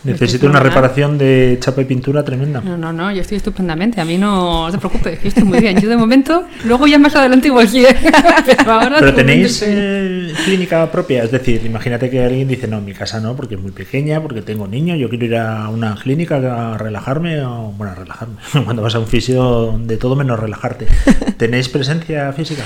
Necesito 0.04 0.48
una 0.48 0.60
reparación 0.60 1.18
de 1.18 1.58
chapa 1.60 1.82
y 1.82 1.86
pintura 1.86 2.24
tremenda. 2.24 2.62
No, 2.62 2.78
no, 2.78 2.94
no, 2.94 3.12
yo 3.12 3.22
estoy 3.22 3.38
estupendamente. 3.38 4.00
A 4.00 4.06
mí 4.06 4.18
no, 4.18 4.68
te 4.72 4.78
preocupes, 4.78 5.22
yo 5.22 5.28
estoy 5.28 5.44
muy 5.44 5.60
bien. 5.60 5.80
Yo 5.80 5.90
de 5.90 5.98
momento, 5.98 6.46
luego 6.66 6.88
ya 6.88 6.98
más 6.98 7.16
adelante 7.16 7.48
igual. 7.48 7.68
¿eh? 7.76 7.96
Pero 8.46 8.72
ahora 8.72 9.14
tenéis 9.14 9.62
eh, 9.66 10.32
clínica 10.46 10.90
propia, 10.92 11.24
es 11.24 11.32
decir, 11.32 11.66
imagínate 11.66 12.10
que 12.10 12.24
alguien 12.24 12.48
dice, 12.48 12.68
no, 12.68 12.80
mi 12.80 12.94
casa 12.94 13.20
no, 13.20 13.36
porque 13.36 13.56
es 13.56 13.62
muy 13.62 13.72
pequeña, 13.72 14.22
porque 14.22 14.42
tengo 14.42 14.68
niños, 14.68 14.98
yo 15.00 15.10
quiero 15.10 15.26
ir 15.26 15.36
a 15.36 15.70
una 15.70 15.96
clínica 15.96 16.38
a 16.74 16.78
relajarme, 16.78 17.42
o 17.42 17.74
bueno, 17.78 17.94
a 17.94 17.96
relajarme, 17.96 18.36
cuando 18.66 18.82
vas 18.82 18.96
a 18.96 19.00
un 19.00 19.08
fisio 19.08 19.78
de 19.84 19.98
todo 19.98 20.16
menos 20.16 20.40
relajarte. 20.40 20.88
¿Tenéis 21.38 21.70
presencia 21.70 22.32
física? 22.34 22.64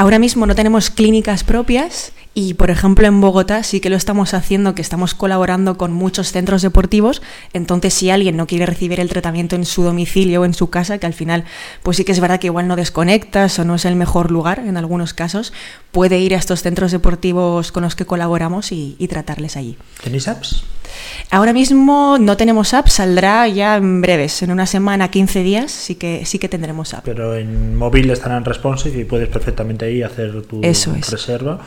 Ahora 0.00 0.18
mismo 0.18 0.46
no 0.46 0.54
tenemos 0.54 0.88
clínicas 0.88 1.44
propias 1.44 2.12
Y 2.32 2.54
por 2.54 2.70
ejemplo 2.70 3.06
en 3.06 3.20
Bogotá 3.20 3.62
sí 3.62 3.80
que 3.80 3.90
lo 3.90 3.96
estamos 3.96 4.32
haciendo, 4.32 4.74
que 4.74 4.80
estamos 4.80 5.12
colaborando 5.12 5.76
con 5.76 5.92
muchos 5.92 6.32
centros 6.32 6.62
deportivos. 6.62 7.20
Entonces 7.52 7.92
si 7.92 8.08
alguien 8.08 8.34
no 8.38 8.46
quiere 8.46 8.64
recibir 8.64 8.98
el 8.98 9.10
tratamiento 9.10 9.56
en 9.56 9.66
su 9.66 9.82
domicilio 9.82 10.40
o 10.40 10.44
en 10.46 10.54
su 10.54 10.70
casa, 10.70 10.96
que 10.96 11.04
al 11.04 11.12
final 11.12 11.44
pues 11.82 11.98
sí 11.98 12.04
que 12.04 12.12
es 12.12 12.20
verdad 12.20 12.40
que 12.40 12.46
igual 12.46 12.66
no 12.66 12.76
desconectas 12.76 13.58
o 13.58 13.66
no 13.66 13.74
es 13.74 13.84
el 13.84 13.94
mejor 13.94 14.30
lugar 14.30 14.60
en 14.60 14.78
algunos 14.78 15.12
casos, 15.12 15.52
puede 15.92 16.18
ir 16.18 16.34
a 16.34 16.38
estos 16.38 16.62
centros 16.62 16.92
deportivos 16.92 17.70
con 17.70 17.82
los 17.82 17.94
que 17.94 18.06
colaboramos 18.06 18.72
y, 18.72 18.96
y 18.98 19.08
tratarles 19.08 19.58
allí. 19.58 19.76
¿Tenéis 20.02 20.28
apps? 20.28 20.64
Ahora 21.30 21.52
mismo 21.52 22.16
no 22.20 22.36
tenemos 22.36 22.74
app, 22.74 22.88
saldrá 22.88 23.46
ya 23.48 23.76
en 23.76 24.00
breves, 24.00 24.42
en 24.42 24.50
una 24.50 24.66
semana, 24.66 25.08
15 25.10 25.42
días, 25.42 25.70
sí 25.70 25.94
que 25.94 26.24
sí 26.26 26.38
que 26.38 26.48
tendremos 26.48 26.94
app. 26.94 27.04
Pero 27.04 27.36
en 27.36 27.76
móvil 27.76 28.10
estarán 28.10 28.44
responsive 28.44 29.00
y 29.00 29.04
puedes 29.04 29.28
perfectamente 29.28 29.84
ahí 29.86 30.02
hacer 30.02 30.42
tu 30.42 30.60
Eso 30.62 30.94
es. 30.94 31.10
reserva. 31.10 31.58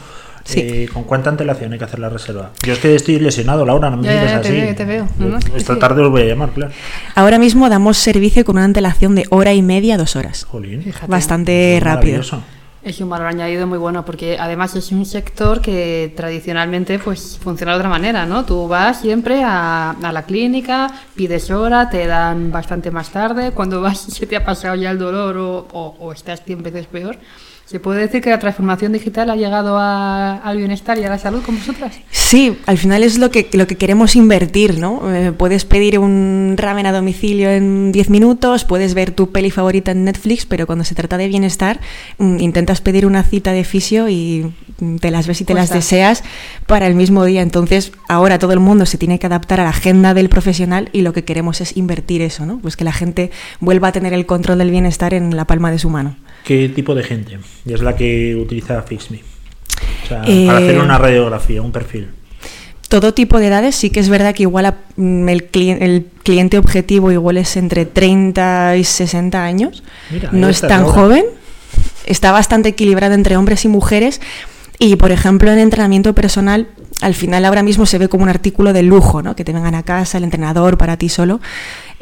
Sí. 0.46 0.60
Eh, 0.60 0.90
¿Con 0.92 1.06
cuánta 1.06 1.30
antelación 1.30 1.72
hay 1.72 1.80
que 1.80 1.86
hacer 1.86 2.00
la 2.00 2.10
reserva? 2.10 2.52
Yo 2.66 2.74
es 2.74 2.80
que 2.80 2.94
estoy 2.96 3.18
lesionado, 3.18 3.66
Laura, 3.66 3.90
no 3.90 3.96
me 3.96 4.10
mires 4.10 4.30
ya, 4.30 4.42
te 4.42 4.48
así. 4.50 4.58
veo, 4.60 4.76
te 4.76 4.84
veo. 4.84 5.08
No, 5.18 5.38
Esta 5.56 5.80
tarde 5.80 6.02
os 6.02 6.12
voy 6.12 6.24
a 6.24 6.26
llamar, 6.26 6.50
claro. 6.52 6.74
Ahora 7.16 7.40
mismo 7.40 7.70
damos 7.70 7.98
servicio 7.98 8.44
con 8.44 8.58
una 8.58 8.66
antelación 8.66 9.16
de 9.16 9.26
hora 9.30 9.54
y 9.54 9.62
media, 9.62 9.98
dos 9.98 10.18
horas. 10.18 10.44
Jolín. 10.44 10.82
Fíjate. 10.84 11.08
Bastante 11.08 11.80
rápido. 11.82 12.22
Es 12.84 13.00
un 13.00 13.10
valor 13.10 13.28
añadido 13.28 13.66
muy 13.66 13.78
bueno 13.78 14.04
porque 14.04 14.38
además 14.38 14.76
es 14.76 14.92
un 14.92 15.06
sector 15.06 15.62
que 15.62 16.12
tradicionalmente 16.18 17.00
pues 17.00 17.40
funciona 17.42 17.72
de 17.72 17.78
otra 17.78 17.88
manera, 17.90 18.26
¿no? 18.26 18.44
Tú 18.44 18.68
vas 18.68 19.00
siempre 19.00 19.42
a, 19.42 19.92
a 19.92 20.12
la 20.12 20.24
clínica, 20.24 20.92
pides 21.16 21.50
hora, 21.50 21.90
te 21.90 22.06
dan 22.08 22.52
bastante 22.52 22.92
más 22.92 23.10
tarde, 23.10 23.52
cuando 23.52 23.80
vas 23.82 24.00
se 24.00 24.26
te 24.28 24.36
ha 24.36 24.44
pasado 24.44 24.76
ya 24.76 24.92
el 24.92 25.00
dolor 25.00 25.38
o, 25.38 25.68
o- 25.72 25.96
o 25.98 26.12
estás 26.12 26.44
100 26.44 26.62
veces 26.62 26.88
peor. 26.88 27.18
¿Se 27.74 27.80
puede 27.80 28.02
decir 28.02 28.22
que 28.22 28.30
la 28.30 28.38
transformación 28.38 28.92
digital 28.94 29.32
ha 29.32 29.36
llegado 29.36 29.80
a- 29.80 30.36
al 30.36 30.58
bienestar 30.58 30.96
y 31.00 31.04
a 31.06 31.10
la 31.10 31.18
salud 31.18 31.42
con 31.42 31.58
vosotras? 31.58 31.96
Sí, 32.12 32.56
al 32.68 32.78
final 32.78 33.02
es 33.02 33.18
lo 33.18 33.32
que, 33.32 33.50
lo 33.54 33.66
que 33.66 33.78
queremos 33.78 34.16
invertir, 34.16 34.78
¿no? 34.78 35.12
Eh, 35.12 35.32
puedes 35.32 35.66
pedir 35.66 35.98
un 35.98 36.54
ramen 36.56 36.86
a 36.86 36.92
domicilio 36.92 37.50
en 37.50 37.92
10 37.92 38.12
minutos, 38.12 38.64
puedes 38.64 38.94
ver 38.94 39.10
tu 39.10 39.32
peli 39.32 39.50
favorita 39.50 39.90
en 39.90 40.06
Netflix, 40.06 40.46
pero 40.46 40.68
cuando 40.68 40.84
se 40.86 40.94
trata 40.94 41.18
de 41.18 41.28
bienestar, 41.28 41.80
mm, 42.20 42.42
intentas 42.42 42.80
pedir 42.80 43.08
una 43.08 43.24
cita 43.24 43.54
de 43.54 43.64
fisio 43.64 44.08
y 44.08 44.54
mm, 44.80 44.98
te 44.98 45.10
las 45.10 45.26
ves 45.26 45.42
y 45.42 45.44
te 45.44 45.56
las 45.56 45.72
deseas 45.72 46.24
para 46.68 46.86
el 46.86 46.94
mismo 46.94 47.26
día. 47.26 47.42
Entonces, 47.42 47.92
ahora 48.08 48.38
todo 48.38 48.54
el 48.54 48.60
mundo 48.60 48.86
se 48.86 49.00
tiene 49.00 49.18
que 49.18 49.26
adaptar 49.26 49.60
a 49.60 49.64
la 49.64 49.70
agenda 49.72 50.14
del 50.14 50.30
profesional 50.30 50.90
y 50.94 51.02
lo 51.02 51.12
que 51.12 51.24
queremos 51.24 51.60
es 51.60 51.76
invertir 51.76 52.22
eso, 52.22 52.46
¿no? 52.46 52.60
Pues 52.60 52.78
que 52.78 52.84
la 52.84 52.94
gente 52.94 53.32
vuelva 53.62 53.88
a 53.88 53.92
tener 53.92 54.14
el 54.14 54.28
control 54.28 54.60
del 54.60 54.70
bienestar 54.70 55.16
en 55.16 55.36
la 55.36 55.46
palma 55.46 55.72
de 55.72 55.80
su 55.80 55.90
mano. 55.90 56.18
¿Qué 56.44 56.70
tipo 56.70 56.94
de 56.96 57.04
gente? 57.04 57.40
Y 57.66 57.74
es 57.74 57.82
la 57.82 57.96
que 57.96 58.36
utiliza 58.36 58.82
FixMe. 58.84 59.22
O 60.04 60.08
sea, 60.08 60.24
Eh, 60.26 60.46
para 60.48 60.60
hacer 60.60 60.80
una 60.80 60.98
radiografía, 60.98 61.62
un 61.62 61.72
perfil. 61.72 62.10
todo 62.90 63.14
tipo 63.14 63.40
de 63.40 63.48
edades, 63.48 63.76
sí 63.76 63.90
que 63.90 64.00
es 64.00 64.08
verdad 64.10 64.36
que 64.36 64.44
igual 64.44 64.76
mm, 64.98 65.28
el, 65.30 65.52
cli- 65.52 65.78
el 65.82 66.06
cliente 66.24 66.58
objetivo 66.60 67.12
igual 67.12 67.38
es 67.38 67.58
entre 67.58 67.86
30 67.86 68.78
y 68.78 68.84
60 68.84 69.44
años. 69.44 69.84
Mira, 70.12 70.30
no 70.32 70.48
es 70.50 70.62
tan 70.62 70.82
ahora. 70.84 70.94
joven, 70.94 71.26
está 72.06 72.32
bastante 72.32 72.70
equilibrado 72.70 73.16
entre 73.16 73.36
hombres 73.38 73.66
y 73.66 73.68
mujeres. 73.68 74.22
Y 74.80 74.96
por 74.98 75.12
ejemplo, 75.12 75.52
en 75.52 75.60
entrenamiento 75.60 76.14
personal, 76.14 76.68
al 77.02 77.14
final 77.16 77.46
ahora 77.46 77.64
mismo 77.64 77.86
se 77.86 77.98
ve 77.98 78.10
como 78.10 78.24
un 78.24 78.30
artículo 78.30 78.74
de 78.74 78.84
lujo, 78.84 79.22
¿no? 79.24 79.36
Que 79.36 79.44
te 79.44 79.54
vengan 79.54 79.76
a 79.76 79.84
casa, 79.84 80.18
el 80.18 80.24
entrenador 80.26 80.78
para 80.78 80.98
ti 80.98 81.10
solo. 81.10 81.40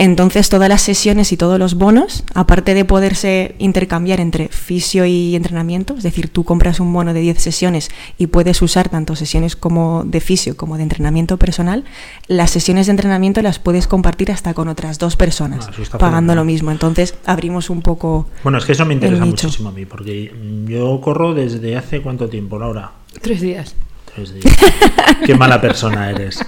Entonces, 0.04 0.50
todas 0.50 0.68
las 0.68 0.82
sesiones 0.82 1.32
y 1.32 1.38
todos 1.38 1.60
los 1.60 1.76
bonos, 1.76 2.24
aparte 2.34 2.74
de 2.74 2.86
poderse 2.86 3.54
intercambiar 3.60 4.20
entre 4.20 4.48
fisio 4.48 5.06
y 5.06 5.36
entrenamiento, 5.36 5.94
es 5.96 6.02
decir, 6.02 6.28
tú 6.30 6.44
compras 6.44 6.80
un 6.80 6.92
bono 6.92 7.14
de 7.14 7.20
10 7.20 7.40
sesiones 7.40 7.92
y 8.18 8.26
puedes 8.26 8.64
usar 8.64 8.90
tanto 8.90 9.16
sesiones 9.16 9.56
como 9.56 10.04
de 10.04 10.20
fisio 10.20 10.58
como 10.58 10.78
de 10.78 10.84
entrenamiento 10.84 11.38
personal, 11.38 11.84
las 12.26 12.50
sesiones 12.50 12.88
de 12.88 12.94
entrenamiento 12.94 13.44
las 13.44 13.60
puedes 13.60 13.86
compartir 13.86 14.32
hasta 14.32 14.56
con 14.56 14.70
otras 14.70 14.98
dos 14.98 15.16
personas, 15.16 15.70
Ah, 15.70 15.98
pagando 16.00 16.34
lo 16.34 16.46
mismo. 16.46 16.72
Entonces, 16.72 17.14
abrimos 17.28 17.70
un 17.70 17.84
poco 17.84 18.28
Bueno, 18.42 18.58
es 18.58 18.66
que 18.66 18.72
eso 18.72 18.88
me 18.88 18.96
interesa 18.96 19.24
muchísimo 19.24 19.70
a 19.70 19.72
mí, 19.72 19.86
porque 19.86 20.34
yo 20.66 21.00
corro 21.00 21.36
desde 21.36 21.78
hace 21.78 22.02
cuánto 22.02 22.28
tiempo, 22.28 22.58
Laura. 22.58 22.90
Tres 23.22 23.42
días. 23.42 23.76
Días. 24.16 24.58
Qué 25.26 25.36
mala 25.36 25.62
persona 25.62 26.10
eres. 26.10 26.44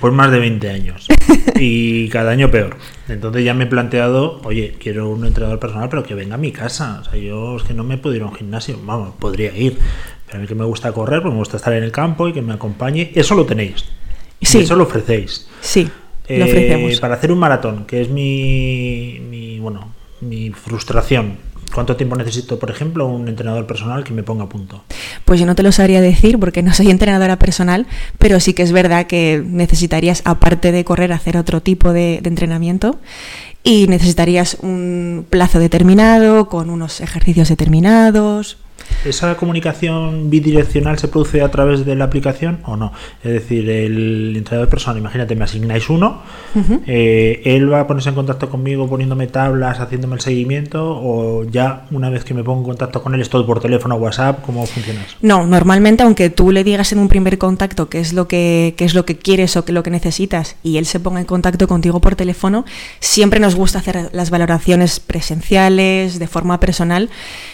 Por 0.00 0.12
más 0.12 0.30
de 0.30 0.38
20 0.38 0.70
años. 0.70 1.06
Y 1.56 2.08
cada 2.08 2.32
año 2.32 2.50
peor. 2.50 2.76
Entonces 3.08 3.44
ya 3.44 3.54
me 3.54 3.64
he 3.64 3.66
planteado, 3.66 4.40
oye, 4.44 4.76
quiero 4.78 5.08
un 5.10 5.24
entrenador 5.26 5.58
personal, 5.58 5.88
pero 5.88 6.02
que 6.02 6.14
venga 6.14 6.34
a 6.34 6.38
mi 6.38 6.52
casa. 6.52 7.00
O 7.00 7.04
sea, 7.04 7.16
yo 7.20 7.56
es 7.56 7.62
que 7.62 7.74
no 7.74 7.84
me 7.84 7.96
puedo 7.98 8.16
ir 8.16 8.22
a 8.22 8.26
un 8.26 8.34
gimnasio. 8.34 8.78
Vamos, 8.84 9.14
podría 9.18 9.56
ir. 9.56 9.78
Pero 10.26 10.38
a 10.38 10.40
mí 10.42 10.46
que 10.46 10.54
me 10.54 10.64
gusta 10.64 10.92
correr, 10.92 11.22
pues 11.22 11.32
me 11.32 11.38
gusta 11.38 11.56
estar 11.56 11.72
en 11.72 11.82
el 11.84 11.92
campo 11.92 12.28
y 12.28 12.32
que 12.32 12.42
me 12.42 12.52
acompañe. 12.54 13.12
Eso 13.14 13.34
lo 13.34 13.46
tenéis. 13.46 13.84
Sí. 14.42 14.58
Eso 14.60 14.74
lo 14.76 14.84
ofrecéis. 14.84 15.48
Sí, 15.60 15.84
lo 16.28 16.34
Eh, 16.36 16.42
ofrecemos. 16.42 17.00
para 17.00 17.14
hacer 17.14 17.30
un 17.32 17.38
maratón, 17.38 17.84
que 17.86 18.00
es 18.02 18.08
mi, 18.08 19.18
mi, 19.28 19.58
bueno, 19.58 19.92
mi 20.20 20.50
frustración. 20.50 21.36
¿Cuánto 21.72 21.96
tiempo 21.96 22.16
necesito, 22.16 22.58
por 22.58 22.70
ejemplo, 22.70 23.06
un 23.06 23.28
entrenador 23.28 23.66
personal 23.66 24.04
que 24.04 24.12
me 24.12 24.22
ponga 24.22 24.44
a 24.44 24.48
punto? 24.48 24.82
Pues 25.24 25.38
yo 25.38 25.46
no 25.46 25.54
te 25.54 25.62
lo 25.62 25.72
sabría 25.72 26.00
decir 26.00 26.38
porque 26.38 26.62
no 26.62 26.72
soy 26.72 26.90
entrenadora 26.90 27.38
personal, 27.38 27.86
pero 28.18 28.40
sí 28.40 28.54
que 28.54 28.62
es 28.62 28.72
verdad 28.72 29.06
que 29.06 29.42
necesitarías, 29.46 30.22
aparte 30.24 30.72
de 30.72 30.84
correr, 30.84 31.12
hacer 31.12 31.36
otro 31.36 31.60
tipo 31.60 31.92
de, 31.92 32.20
de 32.22 32.28
entrenamiento 32.28 32.98
y 33.62 33.86
necesitarías 33.88 34.56
un 34.62 35.26
plazo 35.28 35.58
determinado, 35.58 36.48
con 36.48 36.70
unos 36.70 37.00
ejercicios 37.00 37.48
determinados. 37.48 38.58
¿Esa 39.04 39.36
comunicación 39.36 40.28
bidireccional 40.28 40.98
se 40.98 41.08
produce 41.08 41.40
a 41.40 41.50
través 41.50 41.86
de 41.86 41.96
la 41.96 42.04
aplicación 42.04 42.60
o 42.64 42.76
no? 42.76 42.92
Es 43.24 43.32
decir, 43.32 43.68
el 43.70 44.36
entrenador 44.36 44.68
personal, 44.68 44.98
imagínate, 44.98 45.34
me 45.34 45.44
asignáis 45.44 45.88
uno, 45.88 46.22
eh, 46.86 47.40
él 47.44 47.72
va 47.72 47.80
a 47.80 47.86
ponerse 47.86 48.10
en 48.10 48.14
contacto 48.14 48.50
conmigo 48.50 48.88
poniéndome 48.88 49.26
tablas, 49.26 49.80
haciéndome 49.80 50.16
el 50.16 50.20
seguimiento, 50.20 51.00
o 51.02 51.44
ya 51.44 51.86
una 51.90 52.10
vez 52.10 52.24
que 52.24 52.34
me 52.34 52.44
pongo 52.44 52.60
en 52.60 52.66
contacto 52.66 53.02
con 53.02 53.14
él 53.14 53.22
es 53.22 53.30
todo 53.30 53.46
por 53.46 53.60
teléfono, 53.60 53.94
WhatsApp, 53.94 54.42
¿cómo 54.44 54.66
funciona 54.66 55.02
eso? 55.02 55.16
No, 55.22 55.46
normalmente 55.46 56.02
aunque 56.02 56.28
tú 56.28 56.50
le 56.50 56.62
digas 56.62 56.92
en 56.92 56.98
un 56.98 57.08
primer 57.08 57.38
contacto 57.38 57.88
qué 57.88 58.00
es 58.00 58.12
lo 58.12 58.28
que, 58.28 58.74
qué 58.76 58.84
es 58.84 58.94
lo 58.94 59.06
que 59.06 59.16
quieres 59.16 59.56
o 59.56 59.64
qué 59.64 59.72
es 59.72 59.74
lo 59.74 59.82
que 59.82 59.90
necesitas 59.90 60.56
y 60.62 60.76
él 60.76 60.84
se 60.84 61.00
ponga 61.00 61.20
en 61.20 61.26
contacto 61.26 61.66
contigo 61.68 62.00
por 62.00 62.16
teléfono, 62.16 62.66
siempre 62.98 63.40
nos 63.40 63.54
gusta 63.54 63.78
hacer 63.78 64.10
las 64.12 64.28
valoraciones 64.28 65.00
presenciales, 65.00 66.18
de 66.18 66.26
forma 66.26 66.60
personal, 66.60 67.08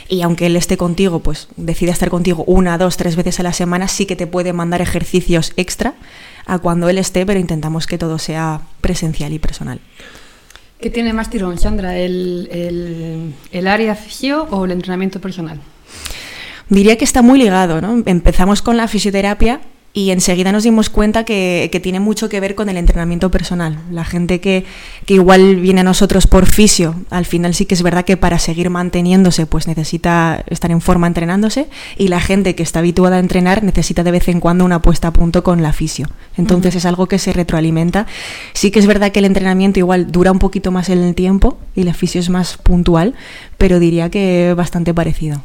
y 0.09 0.23
aunque 0.23 0.47
él 0.47 0.57
esté 0.57 0.77
contigo, 0.77 1.16
pues 1.21 1.49
decida 1.57 1.93
estar 1.93 2.11
contigo 2.11 2.45
una, 2.47 2.79
dos, 2.79 2.97
tres 2.97 3.17
veces 3.17 3.41
a 3.41 3.43
la 3.43 3.53
semana, 3.53 3.89
sí 3.89 4.07
que 4.07 4.17
te 4.17 4.27
puede 4.27 4.53
mandar 4.53 4.83
ejercicios 4.83 5.53
extra 5.57 5.95
a 6.47 6.59
cuando 6.59 6.89
él 6.89 6.99
esté, 6.99 7.27
pero 7.27 7.41
intentamos 7.41 7.87
que 7.87 7.99
todo 7.99 8.19
sea 8.19 8.61
presencial 8.81 9.33
y 9.33 9.39
personal. 9.39 9.81
¿Qué 10.81 10.91
tiene 10.91 11.13
más 11.13 11.31
tirón, 11.31 11.59
Sandra? 11.59 11.97
¿El, 11.97 12.49
el, 12.53 13.35
el 13.51 13.67
área 13.67 13.95
fisio 13.95 14.47
o 14.51 14.65
el 14.65 14.73
entrenamiento 14.73 15.21
personal? 15.21 15.61
Diría 16.69 16.97
que 16.99 17.05
está 17.05 17.23
muy 17.23 17.39
ligado, 17.39 17.81
¿no? 17.81 18.03
Empezamos 18.07 18.61
con 18.61 18.77
la 18.77 18.89
fisioterapia 18.89 19.61
y 19.97 20.11
enseguida 20.11 20.53
nos 20.53 20.65
dimos 20.65 20.91
cuenta 20.91 21.25
que, 21.25 21.71
que 21.73 21.81
tiene 21.81 22.01
mucho 22.01 22.29
que 22.29 22.39
ver 22.39 22.55
con 22.55 22.69
el 22.69 22.77
entrenamiento 22.77 23.31
personal. 23.31 23.79
La 23.91 24.05
gente 24.05 24.41
que, 24.41 24.67
que 25.07 25.15
igual 25.15 25.57
viene 25.57 25.81
a 25.81 25.85
nosotros 25.85 26.27
por 26.27 26.45
fisio, 26.45 26.97
al 27.09 27.25
final 27.25 27.55
sí 27.55 27.65
que 27.65 27.75
es 27.75 27.83
verdad 27.83 28.05
que 28.05 28.19
para 28.19 28.39
seguir 28.39 28.69
manteniéndose 28.69 29.47
pues 29.47 29.67
necesita 29.67 30.45
estar 30.49 30.71
en 30.71 30.83
forma 30.83 31.07
entrenándose 31.07 31.69
y 31.97 32.09
la 32.09 32.21
gente 32.21 32.55
que 32.55 32.63
está 32.63 32.81
habituada 32.81 33.17
a 33.17 33.21
entrenar 33.21 33.63
necesita 33.63 34.05
de 34.05 34.11
vez 34.11 34.29
en 34.29 34.39
cuando 34.39 34.67
una 34.67 34.83
puesta 34.83 35.09
a 35.09 35.13
punto 35.15 35.43
con 35.43 35.63
la 35.63 35.73
fisio. 35.73 36.11
Entonces 36.37 36.75
es 36.75 36.85
algo 36.85 37.07
que 37.07 37.19
se 37.19 37.33
retroalimenta. 37.33 38.07
Sí 38.53 38.71
que 38.71 38.81
es 38.81 38.87
verdad 38.87 39.13
que 39.13 39.21
el 39.21 39.25
entrenamiento 39.25 39.79
igual 39.79 40.13
dura 40.13 40.31
un 40.31 40.41
poquito 40.41 40.71
más 40.73 40.91
en 40.91 41.03
el 41.03 41.15
tiempo 41.15 41.57
y 41.75 41.85
la 41.85 41.95
fisio 41.95 42.21
es 42.21 42.29
más 42.29 42.59
puntual, 42.59 43.15
pero 43.57 43.81
diría 43.81 44.11
que 44.11 44.53
bastante 44.55 44.93
parecido. 44.93 45.41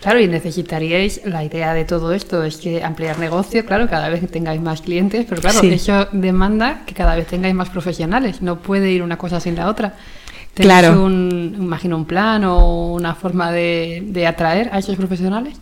Claro, 0.00 0.18
y 0.20 0.26
necesitaríais, 0.26 1.20
la 1.24 1.44
idea 1.44 1.74
de 1.74 1.84
todo 1.84 2.12
esto 2.12 2.42
es 2.42 2.56
que 2.56 2.82
ampliar 2.82 3.18
negocio, 3.20 3.64
claro, 3.64 3.88
cada 3.88 4.08
vez 4.08 4.20
que 4.20 4.26
tengáis 4.26 4.60
más 4.60 4.80
clientes, 4.82 5.26
pero 5.28 5.40
claro, 5.40 5.60
Sí. 5.60 5.68
eso 5.72 6.08
demanda 6.10 6.82
que 6.86 6.94
cada 6.94 7.14
vez 7.14 7.28
tengáis 7.28 7.54
más 7.54 7.68
profesionales, 7.70 8.42
no 8.42 8.58
puede 8.58 8.90
ir 8.90 9.02
una 9.02 9.16
cosa 9.16 9.38
sin 9.38 9.54
la 9.54 9.68
otra. 9.68 9.94
¿Tenéis 10.54 10.80
Claro. 10.80 11.02
un, 11.04 11.56
imagino, 11.58 11.96
un 11.96 12.04
plan 12.04 12.44
o 12.44 12.92
una 12.92 13.14
forma 13.14 13.52
de, 13.52 14.02
de 14.06 14.26
atraer 14.26 14.68
a 14.72 14.78
esos 14.80 14.96
profesionales? 14.96 15.54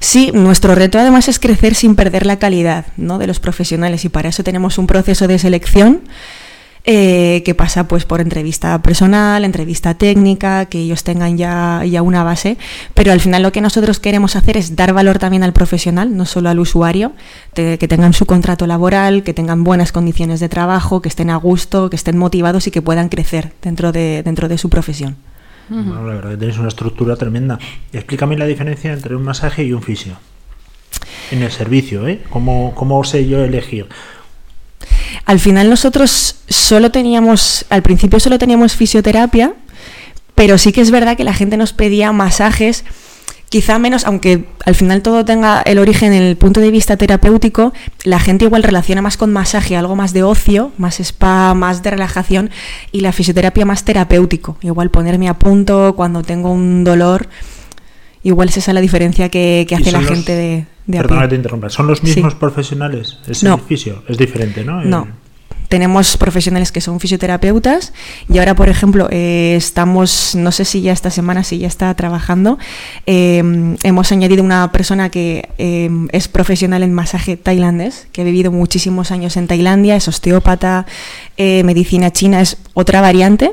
Sí, 0.00 0.30
nuestro 0.34 0.74
reto 0.74 0.98
además 0.98 1.28
es 1.28 1.38
crecer 1.38 1.74
sin 1.74 1.94
perder 1.94 2.26
la 2.26 2.38
calidad 2.38 2.86
¿no? 2.96 3.18
de 3.18 3.26
los 3.26 3.38
profesionales 3.38 4.04
y 4.04 4.08
para 4.08 4.30
eso 4.30 4.42
tenemos 4.42 4.76
un 4.78 4.86
proceso 4.86 5.28
de 5.28 5.38
selección 5.38 6.00
eh, 6.86 7.42
que 7.44 7.54
pasa 7.54 7.88
pues 7.88 8.04
por 8.04 8.20
entrevista 8.20 8.80
personal, 8.82 9.44
entrevista 9.44 9.94
técnica, 9.94 10.66
que 10.66 10.78
ellos 10.80 11.02
tengan 11.02 11.38
ya, 11.38 11.82
ya 11.84 12.02
una 12.02 12.22
base, 12.24 12.58
pero 12.92 13.10
al 13.12 13.20
final 13.20 13.42
lo 13.42 13.52
que 13.52 13.60
nosotros 13.62 13.98
queremos 14.00 14.36
hacer 14.36 14.56
es 14.58 14.76
dar 14.76 14.92
valor 14.92 15.18
también 15.18 15.42
al 15.44 15.52
profesional, 15.54 16.14
no 16.16 16.26
solo 16.26 16.50
al 16.50 16.60
usuario, 16.60 17.12
te- 17.54 17.78
que 17.78 17.88
tengan 17.88 18.12
su 18.12 18.26
contrato 18.26 18.66
laboral, 18.66 19.22
que 19.22 19.32
tengan 19.32 19.64
buenas 19.64 19.92
condiciones 19.92 20.40
de 20.40 20.48
trabajo, 20.50 21.00
que 21.00 21.08
estén 21.08 21.30
a 21.30 21.36
gusto, 21.36 21.88
que 21.88 21.96
estén 21.96 22.18
motivados 22.18 22.66
y 22.66 22.70
que 22.70 22.82
puedan 22.82 23.08
crecer 23.08 23.52
dentro 23.62 23.90
de, 23.90 24.22
dentro 24.22 24.48
de 24.48 24.58
su 24.58 24.68
profesión. 24.68 25.16
Bueno, 25.70 26.06
la 26.06 26.14
verdad 26.16 26.30
que 26.32 26.36
tenéis 26.36 26.58
una 26.58 26.68
estructura 26.68 27.16
tremenda. 27.16 27.58
Explícame 27.94 28.36
la 28.36 28.44
diferencia 28.44 28.92
entre 28.92 29.16
un 29.16 29.22
masaje 29.22 29.64
y 29.64 29.72
un 29.72 29.80
fisio. 29.82 30.16
en 31.30 31.42
el 31.42 31.50
servicio, 31.50 32.06
¿eh? 32.06 32.20
¿Cómo, 32.28 32.72
cómo 32.74 33.02
sé 33.04 33.26
yo 33.26 33.42
elegir? 33.42 33.86
Al 35.26 35.40
final 35.40 35.70
nosotros 35.70 36.36
solo 36.48 36.90
teníamos, 36.90 37.64
al 37.70 37.82
principio 37.82 38.20
solo 38.20 38.38
teníamos 38.38 38.74
fisioterapia, 38.76 39.54
pero 40.34 40.58
sí 40.58 40.72
que 40.72 40.80
es 40.80 40.90
verdad 40.90 41.16
que 41.16 41.24
la 41.24 41.32
gente 41.32 41.56
nos 41.56 41.72
pedía 41.72 42.12
masajes, 42.12 42.84
quizá 43.48 43.78
menos, 43.78 44.04
aunque 44.04 44.46
al 44.66 44.74
final 44.74 45.00
todo 45.00 45.24
tenga 45.24 45.62
el 45.62 45.78
origen 45.78 46.12
en 46.12 46.22
el 46.24 46.36
punto 46.36 46.60
de 46.60 46.70
vista 46.70 46.96
terapéutico, 46.96 47.72
la 48.02 48.18
gente 48.18 48.44
igual 48.44 48.64
relaciona 48.64 49.00
más 49.00 49.16
con 49.16 49.32
masaje, 49.32 49.76
algo 49.76 49.94
más 49.96 50.12
de 50.12 50.24
ocio, 50.24 50.72
más 50.76 50.98
spa, 51.00 51.54
más 51.54 51.82
de 51.82 51.90
relajación, 51.90 52.50
y 52.92 53.00
la 53.00 53.12
fisioterapia 53.12 53.64
más 53.64 53.84
terapéutico. 53.84 54.58
Igual 54.60 54.90
ponerme 54.90 55.28
a 55.28 55.34
punto 55.38 55.94
cuando 55.96 56.22
tengo 56.22 56.50
un 56.50 56.82
dolor, 56.84 57.28
igual 58.24 58.48
es 58.48 58.56
esa 58.56 58.72
la 58.72 58.80
diferencia 58.80 59.28
que, 59.28 59.66
hace 59.74 59.92
la 59.92 60.00
los- 60.00 60.10
gente 60.10 60.32
de, 60.34 60.66
de 60.86 60.98
Perdona 60.98 61.22
que 61.22 61.28
te 61.28 61.34
interrumpa. 61.36 61.68
¿Son 61.70 61.86
los 61.86 61.98
Sí. 62.00 62.06
mismos 62.06 62.34
profesionales? 62.34 63.18
¿Es 63.26 63.42
No. 63.42 63.54
el 63.54 63.60
fisio? 63.62 64.02
Es 64.08 64.18
diferente, 64.18 64.64
¿no? 64.64 64.82
No. 64.84 65.06
Tenemos 65.68 66.18
profesionales 66.18 66.70
que 66.70 66.80
son 66.82 67.00
fisioterapeutas 67.00 67.94
y 68.32 68.38
ahora, 68.38 68.54
por 68.54 68.68
ejemplo, 68.68 69.08
eh, 69.10 69.54
estamos, 69.56 70.34
no 70.36 70.52
sé 70.52 70.64
si 70.66 70.82
ya 70.82 70.92
esta 70.92 71.10
semana, 71.10 71.42
si 71.42 71.58
ya 71.58 71.66
está 71.66 71.92
trabajando, 71.94 72.58
eh, 73.06 73.42
hemos 73.82 74.12
añadido 74.12 74.44
una 74.44 74.70
persona 74.70 75.08
que 75.08 75.48
eh, 75.58 75.90
es 76.12 76.28
profesional 76.28 76.82
en 76.82 76.92
masaje 76.92 77.36
tailandés, 77.36 78.06
que 78.12 78.20
ha 78.20 78.24
vivido 78.24 78.52
muchísimos 78.52 79.10
años 79.10 79.36
en 79.38 79.46
Tailandia, 79.48 79.96
es 79.96 80.06
osteópata, 80.06 80.86
eh, 81.38 81.62
medicina 81.64 82.12
china, 82.12 82.40
es 82.42 82.58
otra 82.74 83.00
variante, 83.00 83.50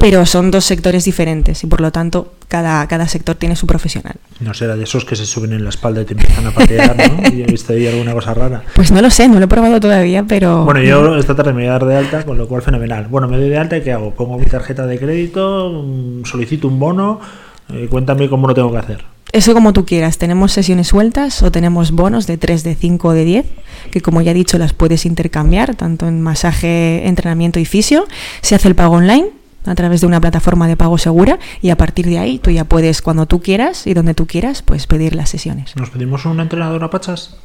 pero 0.00 0.24
son 0.24 0.50
dos 0.50 0.64
sectores 0.64 1.04
diferentes 1.04 1.62
y 1.62 1.66
por 1.66 1.82
lo 1.82 1.92
tanto 1.92 2.32
cada, 2.48 2.88
cada 2.88 3.06
sector 3.06 3.36
tiene 3.36 3.54
su 3.54 3.66
profesional. 3.66 4.14
No 4.40 4.54
será 4.54 4.74
de 4.74 4.84
esos 4.84 5.04
que 5.04 5.14
se 5.14 5.26
suben 5.26 5.52
en 5.52 5.62
la 5.62 5.68
espalda 5.68 6.00
y 6.00 6.06
te 6.06 6.14
empiezan 6.14 6.46
a 6.46 6.52
patear, 6.52 6.96
¿no? 6.96 7.22
Yo 7.30 7.44
he 7.44 7.50
visto 7.50 7.74
ahí 7.74 7.86
alguna 7.86 8.14
cosa 8.14 8.32
rara. 8.32 8.62
Pues 8.74 8.90
no 8.90 9.02
lo 9.02 9.10
sé, 9.10 9.28
no 9.28 9.38
lo 9.38 9.44
he 9.44 9.48
probado 9.48 9.78
todavía, 9.78 10.24
pero... 10.26 10.64
Bueno, 10.64 10.80
yo 10.80 11.16
esta 11.16 11.36
tarde 11.36 11.52
me 11.52 11.62
voy 11.62 11.68
a 11.68 11.72
dar 11.72 11.84
de 11.84 11.96
alta, 11.98 12.24
con 12.24 12.38
lo 12.38 12.48
cual 12.48 12.62
fenomenal. 12.62 13.08
Bueno, 13.08 13.28
me 13.28 13.36
doy 13.36 13.50
de 13.50 13.58
alta 13.58 13.76
y 13.76 13.82
¿qué 13.82 13.92
hago? 13.92 14.14
Pongo 14.14 14.38
mi 14.38 14.46
tarjeta 14.46 14.86
de 14.86 14.98
crédito, 14.98 15.70
mm, 15.84 16.24
solicito 16.24 16.66
un 16.66 16.80
bono, 16.80 17.20
eh, 17.68 17.86
cuéntame 17.90 18.30
cómo 18.30 18.48
lo 18.48 18.54
tengo 18.54 18.72
que 18.72 18.78
hacer. 18.78 19.04
Eso 19.32 19.52
como 19.52 19.74
tú 19.74 19.84
quieras. 19.84 20.16
Tenemos 20.16 20.52
sesiones 20.52 20.88
sueltas 20.88 21.42
o 21.42 21.52
tenemos 21.52 21.90
bonos 21.90 22.26
de 22.26 22.38
3, 22.38 22.64
de 22.64 22.74
5 22.74 23.08
o 23.08 23.12
de 23.12 23.24
10, 23.26 23.46
que 23.90 24.00
como 24.00 24.22
ya 24.22 24.30
he 24.30 24.34
dicho 24.34 24.56
las 24.56 24.72
puedes 24.72 25.04
intercambiar, 25.04 25.74
tanto 25.74 26.08
en 26.08 26.22
masaje, 26.22 27.06
entrenamiento 27.06 27.60
y 27.60 27.66
fisio. 27.66 28.06
Se 28.40 28.54
hace 28.54 28.66
el 28.66 28.74
pago 28.74 28.96
online 28.96 29.39
a 29.66 29.74
través 29.74 30.00
de 30.00 30.06
una 30.06 30.20
plataforma 30.20 30.66
de 30.68 30.76
pago 30.76 30.98
segura 30.98 31.38
y 31.60 31.70
a 31.70 31.76
partir 31.76 32.06
de 32.06 32.18
ahí 32.18 32.38
tú 32.38 32.50
ya 32.50 32.64
puedes, 32.64 33.02
cuando 33.02 33.26
tú 33.26 33.40
quieras 33.40 33.86
y 33.86 33.94
donde 33.94 34.14
tú 34.14 34.26
quieras, 34.26 34.62
pues 34.62 34.86
pedir 34.86 35.14
las 35.14 35.28
sesiones. 35.30 35.76
¿Nos 35.76 35.90
pedimos 35.90 36.24
un 36.26 36.40
entrenador 36.40 36.82
a 36.84 36.90
pachas? 36.90 37.36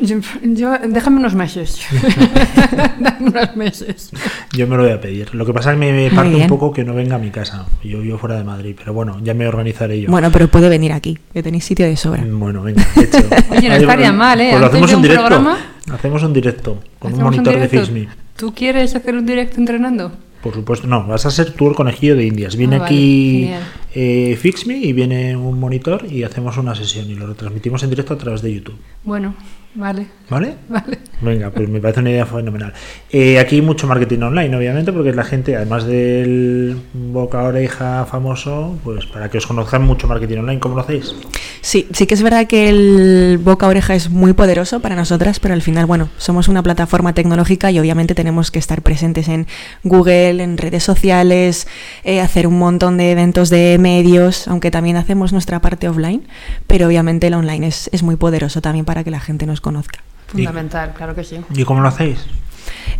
Yo, 0.00 0.16
yo- 0.42 0.76
déjame 0.88 1.18
unos 1.18 1.34
meses. 1.36 1.78
Dame 2.98 3.28
unos 3.30 3.54
meses. 3.54 4.10
Yo 4.52 4.66
me 4.66 4.76
lo 4.76 4.82
voy 4.82 4.90
a 4.92 5.00
pedir. 5.00 5.32
Lo 5.36 5.46
que 5.46 5.52
pasa 5.52 5.72
es 5.72 5.78
que 5.78 5.92
me, 5.92 6.10
parte 6.10 6.34
un 6.34 6.46
poco 6.48 6.72
que 6.72 6.82
no 6.82 6.94
venga 6.94 7.14
a 7.14 7.18
mi 7.20 7.30
casa. 7.30 7.66
Yo 7.84 8.00
vivo 8.00 8.18
fuera 8.18 8.36
de 8.36 8.42
Madrid, 8.42 8.74
pero 8.76 8.92
bueno, 8.92 9.20
ya 9.22 9.34
me 9.34 9.46
organizaré 9.46 10.00
yo. 10.00 10.10
Bueno, 10.10 10.30
pero 10.32 10.48
puede 10.48 10.68
venir 10.68 10.92
aquí, 10.92 11.16
que 11.32 11.44
tenéis 11.44 11.64
sitio 11.64 11.86
de 11.86 11.96
sobra. 11.96 12.24
Bueno, 12.28 12.62
venga, 12.62 12.84
hecho. 12.96 13.18
Oye, 13.56 13.68
no 13.68 13.74
estaría 13.76 14.12
mal, 14.12 14.40
¿eh? 14.40 14.48
Pues 14.50 14.60
lo 14.62 14.66
hacemos 14.66 14.88
de 14.88 14.92
en 14.94 14.96
un 14.96 15.02
directo. 15.02 15.26
programa- 15.26 15.58
Hacemos 15.92 16.22
un 16.24 16.32
directo 16.32 16.82
con 16.98 17.12
un 17.12 17.20
¿Hacemos 17.20 17.36
monitor 17.36 17.60
de? 17.60 17.68
FixMe. 17.68 18.08
¿Tú 18.36 18.52
quieres 18.54 18.96
hacer 18.96 19.14
un 19.14 19.26
directo 19.26 19.58
entrenando? 19.60 20.10
Por 20.42 20.54
supuesto, 20.54 20.86
no, 20.88 21.06
vas 21.06 21.24
a 21.24 21.30
ser 21.30 21.52
tú 21.52 21.68
el 21.68 21.74
conejillo 21.74 22.16
de 22.16 22.26
Indias. 22.26 22.56
Viene 22.56 22.76
Ah, 22.76 22.84
aquí 22.84 23.50
eh, 23.94 24.36
FixMe 24.40 24.76
y 24.76 24.92
viene 24.92 25.36
un 25.36 25.58
monitor 25.60 26.04
y 26.10 26.24
hacemos 26.24 26.56
una 26.58 26.74
sesión 26.74 27.08
y 27.08 27.14
lo 27.14 27.26
retransmitimos 27.28 27.82
en 27.84 27.90
directo 27.90 28.14
a 28.14 28.18
través 28.18 28.42
de 28.42 28.52
YouTube. 28.52 28.76
Bueno, 29.04 29.34
vale, 29.74 30.06
¿Vale? 30.28 30.56
vale. 30.68 30.98
Venga, 31.20 31.50
pues 31.50 31.68
me 31.68 31.80
parece 31.80 32.00
una 32.00 32.10
idea 32.10 32.26
fenomenal. 32.26 32.72
Eh, 33.10 33.38
aquí 33.38 33.56
hay 33.56 33.62
mucho 33.62 33.86
marketing 33.86 34.20
online, 34.22 34.56
obviamente, 34.56 34.92
porque 34.92 35.12
la 35.12 35.24
gente, 35.24 35.56
además 35.56 35.84
del 35.84 36.76
boca 36.92 37.40
a 37.40 37.44
oreja 37.44 38.06
famoso, 38.06 38.78
pues 38.82 39.06
para 39.06 39.30
que 39.30 39.38
os 39.38 39.46
conozcan 39.46 39.82
mucho 39.82 40.08
marketing 40.08 40.38
online, 40.38 40.60
¿cómo 40.60 40.74
lo 40.74 40.80
hacéis? 40.80 41.14
Sí, 41.60 41.86
sí 41.92 42.06
que 42.06 42.14
es 42.14 42.22
verdad 42.22 42.48
que 42.48 42.68
el 42.68 43.38
boca 43.38 43.66
a 43.66 43.68
oreja 43.68 43.94
es 43.94 44.10
muy 44.10 44.32
poderoso 44.32 44.80
para 44.80 44.96
nosotras, 44.96 45.38
pero 45.38 45.54
al 45.54 45.62
final, 45.62 45.86
bueno, 45.86 46.08
somos 46.18 46.48
una 46.48 46.62
plataforma 46.62 47.14
tecnológica 47.14 47.70
y 47.70 47.78
obviamente 47.78 48.16
tenemos 48.16 48.50
que 48.50 48.58
estar 48.58 48.82
presentes 48.82 49.28
en 49.28 49.46
Google, 49.84 50.42
en 50.42 50.58
redes 50.58 50.82
sociales, 50.82 51.68
eh, 52.02 52.20
hacer 52.20 52.48
un 52.48 52.58
montón 52.58 52.96
de 52.96 53.12
eventos 53.12 53.48
de 53.48 53.78
medios, 53.78 54.48
aunque 54.48 54.72
también 54.72 54.96
hacemos 54.96 55.32
nuestra 55.32 55.60
parte 55.60 55.88
offline, 55.88 56.26
pero 56.66 56.88
obviamente 56.88 57.28
el 57.28 57.34
online 57.34 57.68
es, 57.68 57.88
es 57.92 58.02
muy 58.02 58.16
poderoso 58.16 58.60
también 58.60 58.84
para 58.84 59.04
que 59.04 59.10
la 59.12 59.20
gente 59.20 59.46
nos 59.46 59.60
conozca. 59.62 60.00
Fundamental, 60.26 60.92
claro 60.94 61.14
que 61.14 61.24
sí. 61.24 61.36
¿Y 61.54 61.64
cómo 61.64 61.80
lo 61.80 61.88
hacéis? 61.88 62.18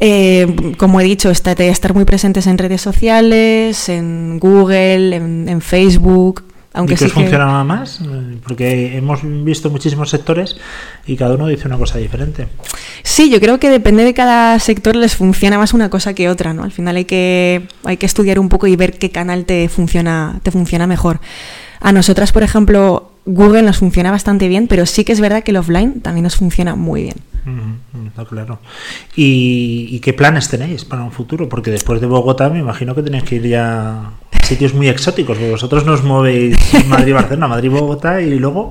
Eh, 0.00 0.74
como 0.78 1.00
he 1.00 1.04
dicho, 1.04 1.30
está- 1.30 1.52
estar 1.52 1.94
muy 1.94 2.04
presentes 2.04 2.46
en 2.46 2.58
redes 2.58 2.80
sociales, 2.80 3.88
en 3.88 4.38
Google, 4.40 5.14
en, 5.16 5.48
en 5.48 5.60
Facebook, 5.60 6.44
aunque 6.74 6.94
¿Y 6.94 6.96
qué 6.96 7.04
sí 7.04 7.04
os 7.06 7.12
que... 7.12 7.20
funciona 7.20 7.62
más? 7.64 8.00
Eh, 8.00 8.38
Porque 8.42 8.96
hemos 8.96 9.20
visto 9.22 9.70
muchísimos 9.70 10.10
sectores 10.10 10.56
y 11.06 11.16
cada 11.16 11.34
uno 11.34 11.46
dice 11.46 11.68
una 11.68 11.76
cosa 11.78 11.98
diferente. 11.98 12.48
Sí, 13.02 13.30
yo 13.30 13.40
creo 13.40 13.60
que 13.60 13.68
depende 13.70 14.04
de 14.04 14.14
cada 14.14 14.58
sector 14.58 14.96
les 14.96 15.14
funciona 15.14 15.58
más 15.58 15.74
una 15.74 15.90
cosa 15.90 16.14
que 16.14 16.28
otra, 16.28 16.52
¿no? 16.54 16.64
Al 16.64 16.72
final 16.72 16.96
hay 16.96 17.04
que, 17.04 17.68
hay 17.84 17.96
que 17.98 18.06
estudiar 18.06 18.38
un 18.38 18.48
poco 18.48 18.66
y 18.66 18.76
ver 18.76 18.98
qué 18.98 19.10
canal 19.10 19.44
te 19.44 19.68
funciona, 19.68 20.40
te 20.42 20.50
funciona 20.50 20.86
mejor. 20.86 21.20
A 21.80 21.92
nosotras, 21.92 22.32
por 22.32 22.42
ejemplo, 22.42 23.11
Google 23.24 23.62
nos 23.62 23.78
funciona 23.78 24.10
bastante 24.10 24.48
bien, 24.48 24.66
pero 24.66 24.86
sí 24.86 25.04
que 25.04 25.12
es 25.12 25.20
verdad 25.20 25.42
que 25.42 25.52
el 25.52 25.56
offline 25.56 26.00
también 26.00 26.24
nos 26.24 26.36
funciona 26.36 26.74
muy 26.74 27.02
bien. 27.02 27.16
Está 28.06 28.24
claro. 28.24 28.60
¿Y, 29.16 29.88
y 29.90 30.00
qué 30.00 30.12
planes 30.12 30.48
tenéis 30.48 30.84
para 30.84 31.02
un 31.02 31.12
futuro? 31.12 31.48
Porque 31.48 31.70
después 31.70 32.00
de 32.00 32.06
Bogotá 32.06 32.48
me 32.50 32.58
imagino 32.58 32.94
que 32.94 33.02
tenéis 33.02 33.24
que 33.24 33.36
ir 33.36 33.48
ya 33.48 33.92
a 33.92 34.12
sitios 34.44 34.74
muy 34.74 34.88
exóticos, 34.88 35.36
porque 35.36 35.50
vosotros 35.50 35.86
nos 35.86 36.02
movéis 36.02 36.56
Madrid-Barcelona, 36.88 37.48
Madrid-Bogotá 37.48 38.20
y 38.20 38.38
luego... 38.38 38.70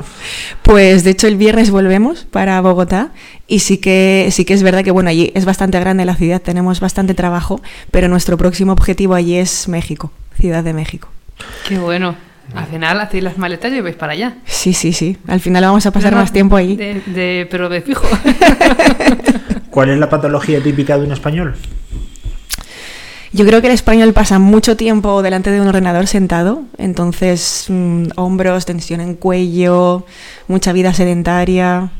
Pues 0.62 1.04
de 1.04 1.12
hecho 1.12 1.28
el 1.28 1.38
viernes 1.38 1.72
volvemos 1.72 2.26
para 2.26 2.62
Bogotá 2.62 3.12
y 3.48 3.60
sí 3.60 3.78
que 3.78 4.28
sí 4.32 4.46
que 4.46 4.54
es 4.54 4.64
verdad 4.64 4.84
que 4.84 4.92
bueno, 4.92 5.10
allí 5.10 5.32
es 5.34 5.46
bastante 5.46 5.80
grande 5.80 6.06
la 6.06 6.16
ciudad, 6.16 6.42
tenemos 6.42 6.80
bastante 6.80 7.14
trabajo, 7.14 7.62
pero 7.90 8.08
nuestro 8.08 8.38
próximo 8.38 8.74
objetivo 8.74 9.16
allí 9.16 9.36
es 9.36 9.68
México, 9.68 10.12
Ciudad 10.40 10.64
de 10.64 10.74
México. 10.74 11.10
Qué 11.68 11.78
bueno. 11.78 12.31
Al 12.56 12.66
final 12.68 13.00
hacéis 13.00 13.24
las 13.24 13.38
maletas 13.38 13.72
y 13.72 13.80
vais 13.82 13.96
para 13.96 14.14
allá. 14.14 14.36
Sí, 14.46 14.74
sí, 14.74 14.92
sí. 14.94 15.18
Al 15.28 15.40
final 15.40 15.64
vamos 15.64 15.86
a 15.86 15.92
pasar 15.92 16.12
No, 16.14 16.20
más 16.20 16.34
tiempo 16.34 16.56
allí. 16.58 16.76
de- 16.76 17.02
de- 17.06 17.48
pero 17.50 17.70
de 17.70 17.82
fijo. 17.82 18.06
¿Cuál 19.70 19.90
es 19.90 19.98
la 20.00 20.10
patología 20.10 20.62
típica 20.62 20.98
de 20.98 21.06
un 21.06 21.12
español? 21.14 21.56
Yo 23.34 23.46
creo 23.46 23.62
que 23.62 23.68
el 23.68 23.74
español 23.74 24.12
pasa 24.12 24.40
mucho 24.40 24.76
tiempo 24.76 25.22
delante 25.22 25.52
de 25.52 25.62
un 25.62 25.68
ordenador 25.70 26.08
sentado, 26.08 26.64
entonces 26.78 27.66
mm, 27.70 28.08
hombros, 28.18 28.66
tensión 28.66 29.00
en 29.00 29.16
cuello, 29.16 30.06
mucha 30.50 30.74
vida 30.74 30.94
sedentaria. 30.94 31.92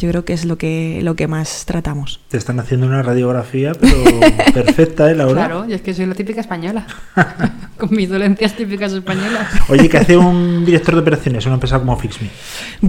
Yo 0.00 0.08
creo 0.08 0.24
que 0.24 0.32
es 0.32 0.44
lo 0.46 0.56
que, 0.58 1.00
lo 1.02 1.14
que 1.14 1.28
más 1.28 1.64
tratamos. 1.66 2.20
Te 2.28 2.38
están 2.38 2.58
haciendo 2.58 2.86
una 2.86 3.02
radiografía, 3.02 3.72
pero 3.78 3.94
perfecta, 4.54 5.10
¿eh, 5.10 5.14
Laura? 5.14 5.34
Claro, 5.46 5.66
y 5.68 5.74
es 5.74 5.82
que 5.82 5.92
soy 5.94 6.06
la 6.06 6.14
típica 6.14 6.40
española. 6.40 6.86
Con 7.76 7.90
mis 7.92 8.08
dolencias 8.08 8.54
típicas 8.56 8.92
españolas. 8.92 9.46
Oye, 9.68 9.88
¿qué 9.88 9.98
hace 9.98 10.16
un 10.16 10.64
director 10.64 10.94
de 10.94 11.00
operaciones 11.02 11.44
una 11.46 11.54
empresa 11.54 11.78
como 11.78 11.96
FixMe? 11.96 12.28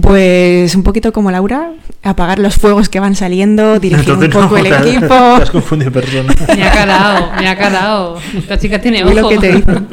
Pues 0.00 0.74
un 0.74 0.82
poquito 0.82 1.12
como 1.12 1.30
Laura, 1.30 1.72
apagar 2.02 2.38
los 2.38 2.56
fuegos 2.56 2.88
que 2.88 3.00
van 3.00 3.14
saliendo, 3.14 3.78
dirigir 3.78 4.12
un 4.12 4.28
poco 4.30 4.48
no, 4.50 4.56
el 4.58 4.64
te- 4.68 4.90
equipo. 4.90 5.06
Te 5.36 5.42
has 5.42 5.50
confundido 5.50 5.92
persona. 5.92 6.34
Me 6.56 6.62
ha 6.64 6.72
calado, 6.72 7.30
me 7.38 7.48
ha 7.48 7.56
calado. 7.56 8.18
Esta 8.36 8.58
chica 8.58 8.80
tiene 8.80 9.04
Uy, 9.04 9.12
ojo. 9.12 9.20
lo 9.22 9.28
que 9.30 9.38
te 9.38 9.52
dicen. 9.56 9.88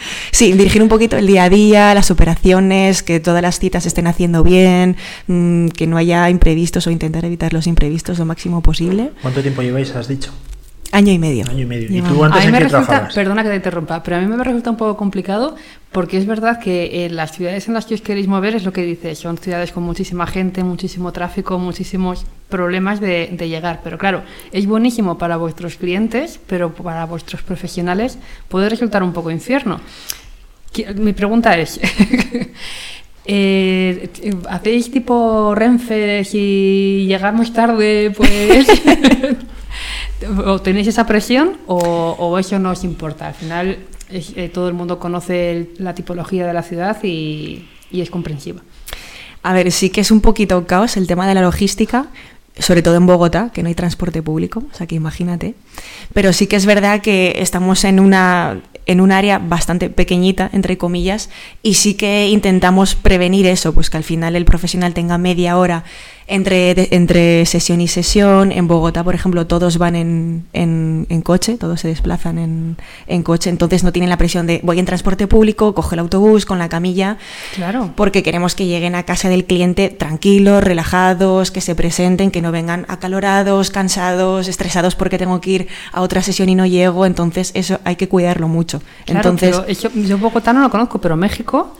Sí, 0.30 0.52
dirigir 0.52 0.82
un 0.82 0.88
poquito 0.88 1.16
el 1.16 1.26
día 1.26 1.44
a 1.44 1.48
día, 1.48 1.94
las 1.94 2.10
operaciones, 2.10 3.02
que 3.02 3.20
todas 3.20 3.42
las 3.42 3.58
citas 3.58 3.86
estén 3.86 4.06
haciendo 4.06 4.42
bien, 4.42 4.96
mm, 5.26 5.68
que 5.68 5.86
no 5.86 5.96
haya 5.96 6.28
imprevistos 6.30 6.86
o 6.86 6.90
intentar 6.90 7.24
evitar 7.24 7.52
los 7.52 7.66
imprevistos 7.66 8.18
lo 8.18 8.24
máximo 8.24 8.62
posible. 8.62 9.12
¿Cuánto 9.22 9.42
tiempo 9.42 9.62
lleváis, 9.62 9.94
has 9.94 10.08
dicho? 10.08 10.32
Año 10.92 11.10
y 11.10 11.18
medio. 11.18 11.46
Año 11.48 11.60
y 11.60 11.66
medio. 11.66 11.88
¿Y 11.90 12.02
tú 12.02 12.22
antes 12.22 12.40
a 12.40 12.42
mí 12.42 12.46
en 12.46 12.52
me 12.52 12.58
qué 12.58 12.64
resulta, 12.64 12.86
trabajabas? 12.86 13.14
perdona 13.14 13.42
que 13.42 13.48
te 13.48 13.56
interrumpa, 13.56 14.02
pero 14.02 14.18
a 14.18 14.20
mí 14.20 14.26
me 14.26 14.44
resulta 14.44 14.70
un 14.70 14.76
poco 14.76 14.98
complicado 14.98 15.56
porque 15.90 16.18
es 16.18 16.26
verdad 16.26 16.60
que 16.60 17.06
en 17.06 17.16
las 17.16 17.32
ciudades 17.32 17.66
en 17.66 17.72
las 17.72 17.86
que 17.86 17.94
os 17.94 18.02
queréis 18.02 18.28
mover 18.28 18.54
es 18.54 18.64
lo 18.64 18.74
que 18.74 18.82
dices, 18.82 19.18
son 19.18 19.38
ciudades 19.38 19.72
con 19.72 19.84
muchísima 19.84 20.26
gente, 20.26 20.62
muchísimo 20.62 21.10
tráfico, 21.10 21.58
muchísimos 21.58 22.26
problemas 22.50 23.00
de, 23.00 23.30
de 23.32 23.48
llegar. 23.48 23.80
Pero 23.82 23.96
claro, 23.96 24.22
es 24.52 24.66
buenísimo 24.66 25.16
para 25.16 25.38
vuestros 25.38 25.76
clientes, 25.76 26.38
pero 26.46 26.74
para 26.74 27.06
vuestros 27.06 27.42
profesionales 27.42 28.18
puede 28.48 28.68
resultar 28.68 29.02
un 29.02 29.14
poco 29.14 29.30
infierno. 29.30 29.80
Mi 30.96 31.14
pregunta 31.14 31.56
es, 31.56 31.80
eh, 33.24 34.10
¿hacéis 34.50 34.90
tipo 34.90 35.54
Renfe 35.54 36.22
si 36.24 37.06
llegamos 37.08 37.52
tarde, 37.54 38.12
pues... 38.14 38.66
¿O 40.46 40.60
tenéis 40.60 40.86
esa 40.88 41.06
presión 41.06 41.58
o, 41.66 41.76
o 42.18 42.38
eso 42.38 42.58
no 42.58 42.70
os 42.70 42.84
importa? 42.84 43.28
Al 43.28 43.34
final 43.34 43.78
eh, 44.10 44.50
todo 44.52 44.68
el 44.68 44.74
mundo 44.74 44.98
conoce 44.98 45.50
el- 45.50 45.70
la 45.78 45.94
tipología 45.94 46.46
de 46.46 46.52
la 46.52 46.62
ciudad 46.62 46.96
y, 47.02 47.66
y 47.90 48.00
es 48.00 48.10
comprensiva. 48.10 48.60
A 49.42 49.52
ver, 49.52 49.72
sí 49.72 49.90
que 49.90 50.00
es 50.02 50.10
un 50.10 50.20
poquito 50.20 50.66
caos 50.66 50.96
el 50.96 51.06
tema 51.06 51.26
de 51.26 51.34
la 51.34 51.42
logística, 51.42 52.06
sobre 52.58 52.82
todo 52.82 52.96
en 52.96 53.06
Bogotá, 53.06 53.50
que 53.52 53.62
no 53.62 53.68
hay 53.68 53.74
transporte 53.74 54.22
público, 54.22 54.62
o 54.70 54.76
sea 54.76 54.86
que 54.86 54.94
imagínate. 54.94 55.54
Pero 56.12 56.32
sí 56.32 56.46
que 56.46 56.56
es 56.56 56.66
verdad 56.66 57.00
que 57.00 57.34
estamos 57.38 57.84
en 57.84 57.98
una 57.98 58.60
en 58.84 59.00
un 59.00 59.12
área 59.12 59.38
bastante 59.38 59.90
pequeñita, 59.90 60.50
entre 60.52 60.76
comillas, 60.76 61.30
y 61.62 61.74
sí 61.74 61.94
que 61.94 62.28
intentamos 62.30 62.96
prevenir 62.96 63.46
eso, 63.46 63.72
pues 63.72 63.90
que 63.90 63.96
al 63.96 64.02
final 64.02 64.34
el 64.34 64.44
profesional 64.44 64.92
tenga 64.92 65.18
media 65.18 65.56
hora 65.56 65.84
entre, 66.26 66.74
de- 66.74 66.88
entre 66.92 67.44
sesión 67.46 67.80
y 67.80 67.88
sesión. 67.88 68.52
En 68.52 68.68
Bogotá, 68.68 69.02
por 69.04 69.14
ejemplo, 69.14 69.46
todos 69.46 69.78
van 69.78 69.96
en, 69.96 70.44
en- 70.52 71.06
en 71.08 71.22
coche, 71.22 71.56
todos 71.58 71.80
se 71.80 71.88
desplazan 71.88 72.38
en, 72.38 72.76
en 73.06 73.22
coche, 73.22 73.50
entonces 73.50 73.84
no 73.84 73.92
tienen 73.92 74.08
la 74.10 74.16
presión 74.16 74.46
de 74.46 74.60
voy 74.62 74.78
en 74.78 74.84
transporte 74.86 75.26
público, 75.26 75.74
coge 75.74 75.96
el 75.96 76.00
autobús 76.00 76.46
con 76.46 76.58
la 76.58 76.68
camilla, 76.68 77.18
Claro. 77.54 77.92
porque 77.96 78.22
queremos 78.22 78.54
que 78.54 78.66
lleguen 78.66 78.94
a 78.94 79.02
casa 79.04 79.28
del 79.28 79.44
cliente 79.44 79.88
tranquilos, 79.90 80.62
relajados, 80.64 81.50
que 81.50 81.60
se 81.60 81.74
presenten, 81.74 82.30
que 82.30 82.42
no 82.42 82.52
vengan 82.52 82.86
acalorados, 82.88 83.70
cansados, 83.70 84.48
estresados 84.48 84.94
porque 84.94 85.18
tengo 85.18 85.40
que 85.40 85.50
ir 85.50 85.68
a 85.92 86.00
otra 86.00 86.22
sesión 86.22 86.48
y 86.48 86.54
no 86.54 86.66
llego, 86.66 87.04
entonces 87.06 87.50
eso 87.54 87.80
hay 87.84 87.96
que 87.96 88.08
cuidarlo 88.08 88.48
mucho. 88.48 88.80
Claro, 89.06 89.30
entonces, 89.30 89.80
yo 89.82 90.18
Bogotá 90.18 90.52
no 90.52 90.60
lo 90.60 90.70
conozco, 90.70 91.00
pero 91.00 91.16
México 91.16 91.76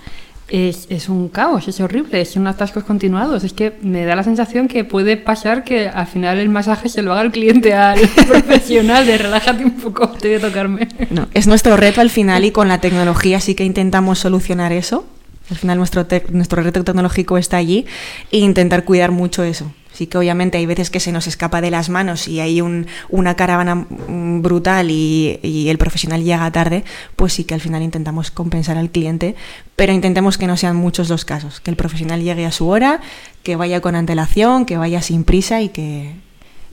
es, 0.52 0.86
es 0.90 1.08
un 1.08 1.30
caos, 1.30 1.66
es 1.66 1.80
horrible, 1.80 2.20
es 2.20 2.36
un 2.36 2.46
atascos 2.46 2.84
continuados. 2.84 3.42
Es 3.42 3.54
que 3.54 3.72
me 3.80 4.04
da 4.04 4.14
la 4.14 4.22
sensación 4.22 4.68
que 4.68 4.84
puede 4.84 5.16
pasar 5.16 5.64
que 5.64 5.88
al 5.88 6.06
final 6.06 6.38
el 6.38 6.50
masaje 6.50 6.90
se 6.90 7.00
lo 7.00 7.12
haga 7.12 7.22
el 7.22 7.32
cliente 7.32 7.72
al 7.72 7.98
profesional 8.28 9.06
de 9.06 9.16
relájate 9.16 9.64
un 9.64 9.72
poco, 9.72 10.08
te 10.10 10.28
voy 10.28 10.36
a 10.36 10.40
tocarme. 10.40 10.88
No, 11.08 11.26
es 11.32 11.46
nuestro 11.46 11.78
reto 11.78 12.02
al 12.02 12.10
final 12.10 12.44
y 12.44 12.50
con 12.50 12.68
la 12.68 12.78
tecnología 12.78 13.40
sí 13.40 13.54
que 13.54 13.64
intentamos 13.64 14.18
solucionar 14.18 14.72
eso. 14.72 15.06
Al 15.50 15.56
final 15.56 15.78
nuestro, 15.78 16.06
nuestro 16.30 16.62
reto 16.62 16.84
tecnológico 16.84 17.38
está 17.38 17.56
allí 17.56 17.86
e 18.30 18.38
intentar 18.38 18.84
cuidar 18.84 19.10
mucho 19.10 19.42
eso. 19.44 19.72
Sí 20.02 20.08
que 20.08 20.18
obviamente 20.18 20.58
hay 20.58 20.66
veces 20.66 20.90
que 20.90 20.98
se 20.98 21.12
nos 21.12 21.28
escapa 21.28 21.60
de 21.60 21.70
las 21.70 21.88
manos 21.88 22.26
y 22.26 22.40
hay 22.40 22.60
un- 22.60 22.88
una 23.08 23.36
caravana 23.36 23.86
brutal 24.08 24.90
y, 24.90 25.38
y 25.44 25.68
el 25.68 25.78
profesional 25.78 26.24
llega 26.24 26.50
tarde, 26.50 26.82
pues 27.14 27.32
sí 27.34 27.44
que 27.44 27.54
al 27.54 27.60
final 27.60 27.82
intentamos 27.82 28.32
compensar 28.32 28.78
al 28.78 28.90
cliente, 28.90 29.36
pero 29.76 29.92
intentemos 29.92 30.38
que 30.38 30.48
no 30.48 30.56
sean 30.56 30.74
muchos 30.74 31.08
los 31.08 31.24
casos, 31.24 31.60
que 31.60 31.70
el 31.70 31.76
profesional 31.76 32.20
llegue 32.20 32.44
a 32.46 32.50
su 32.50 32.66
hora, 32.66 33.00
que 33.44 33.54
vaya 33.54 33.80
con 33.80 33.94
antelación, 33.94 34.66
que 34.66 34.76
vaya 34.76 35.02
sin 35.02 35.22
prisa 35.22 35.60
y 35.60 35.68
que, 35.68 36.14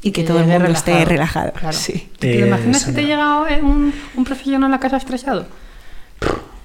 y 0.01 0.09
que, 0.11 0.21
Que 0.23 0.27
todo 0.27 0.39
el 0.39 0.47
mundo 0.47 0.71
esté 0.71 1.05
relajado. 1.05 1.51
Claro. 1.53 1.77
Sí. 1.77 2.09
¿Te 2.17 2.39
Eh, 2.41 2.47
imaginas 2.47 2.83
que 2.85 2.93
te 2.93 3.01
Sandra. 3.07 3.45
llega 3.45 3.61
un, 3.63 3.93
un 4.15 4.23
profesional 4.23 4.69
a 4.71 4.75
la 4.75 4.79
casa 4.79 4.97
estresado? 4.97 5.45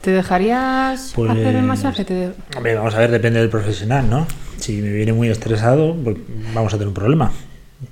¿Te 0.05 0.11
dejarías 0.11 1.13
Pues- 1.15 1.31
hacer 1.31 1.57
el 1.57 1.63
masaje? 1.63 2.05
Te- 2.05 2.33
Hombre, 2.57 2.75
vamos 2.75 2.95
a 2.95 2.99
ver, 2.99 3.11
depende 3.11 3.41
del 3.41 3.49
profesional, 3.49 4.09
¿no? 4.11 4.27
Si 4.59 4.83
me 4.83 4.91
viene 4.93 5.13
muy 5.15 5.29
estresado, 5.31 5.97
pues 6.05 6.17
vamos 6.55 6.73
a 6.75 6.77
tener 6.77 6.89
un 6.89 6.95
problema. 6.95 7.33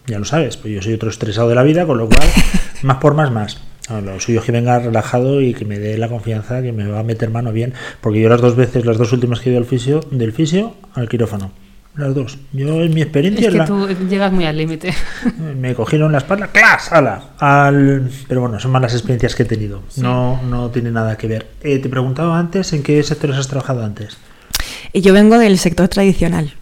Ya 0.07 0.19
lo 0.19 0.25
sabes, 0.27 0.57
pues 0.59 0.75
yo 0.75 0.83
soy 0.83 0.93
otro 0.95 1.09
estresado 1.09 1.49
de 1.49 1.55
la 1.55 1.63
vida, 1.63 1.87
con 1.87 1.97
lo 1.99 2.09
cual, 2.09 2.21
más 2.83 2.99
por 2.99 3.15
más, 3.15 3.31
más. 3.33 3.61
No, 3.89 4.01
lo 4.01 4.21
suyo 4.21 4.41
es 4.41 4.45
que 4.47 4.53
venga 4.53 4.79
relajado 4.79 5.41
y 5.41 5.55
que 5.55 5.65
me 5.65 5.79
dé 5.79 5.99
la 5.99 6.09
confianza 6.09 6.63
que 6.63 6.73
me 6.73 6.87
va 6.87 7.01
a 7.01 7.03
meter 7.03 7.31
mano 7.31 7.51
bien, 7.53 7.73
porque 8.01 8.21
yo 8.21 8.29
las 8.29 8.41
dos 8.41 8.57
veces, 8.57 8.85
las 8.87 8.97
dos 8.99 9.13
últimas 9.13 9.41
que 9.41 9.49
he 9.49 9.53
ido 9.53 9.59
al 9.61 9.67
fisio, 9.67 10.01
del 10.11 10.33
fisio 10.33 10.75
al 10.95 11.09
quirófano. 11.09 11.51
Las 11.95 12.15
dos. 12.15 12.39
Yo 12.53 12.83
en 12.83 12.95
mi 12.95 13.03
experiencia 13.03 13.49
Es 13.49 13.53
que 13.53 13.59
la- 13.59 13.67
tú 13.67 13.87
llegas 14.09 14.33
muy 14.33 14.47
al 14.47 14.57
límite. 14.57 14.95
me 15.61 15.75
cogieron 15.75 16.11
la 16.13 16.19
espalda, 16.19 16.47
¡clas! 16.49 16.91
¡Hala! 16.91 17.23
Al... 17.39 18.11
Pero 18.29 18.41
bueno, 18.41 18.59
son 18.59 18.71
malas 18.71 18.95
experiencias 18.95 19.35
que 19.35 19.43
he 19.43 19.47
tenido. 19.47 19.83
No, 19.97 20.41
no 20.43 20.71
tiene 20.71 20.91
nada 20.91 21.19
que 21.19 21.27
ver. 21.27 21.47
Eh, 21.63 21.79
te 21.81 21.89
preguntaba 21.91 22.39
antes 22.39 22.73
en 22.73 22.83
qué 22.83 23.03
sectores 23.03 23.37
has 23.37 23.49
trabajado 23.49 23.85
antes. 23.85 24.17
Y 24.95 25.03
Yo 25.03 25.13
vengo 25.13 25.39
del 25.39 25.59
sector 25.59 25.89
tradicional, 25.89 26.55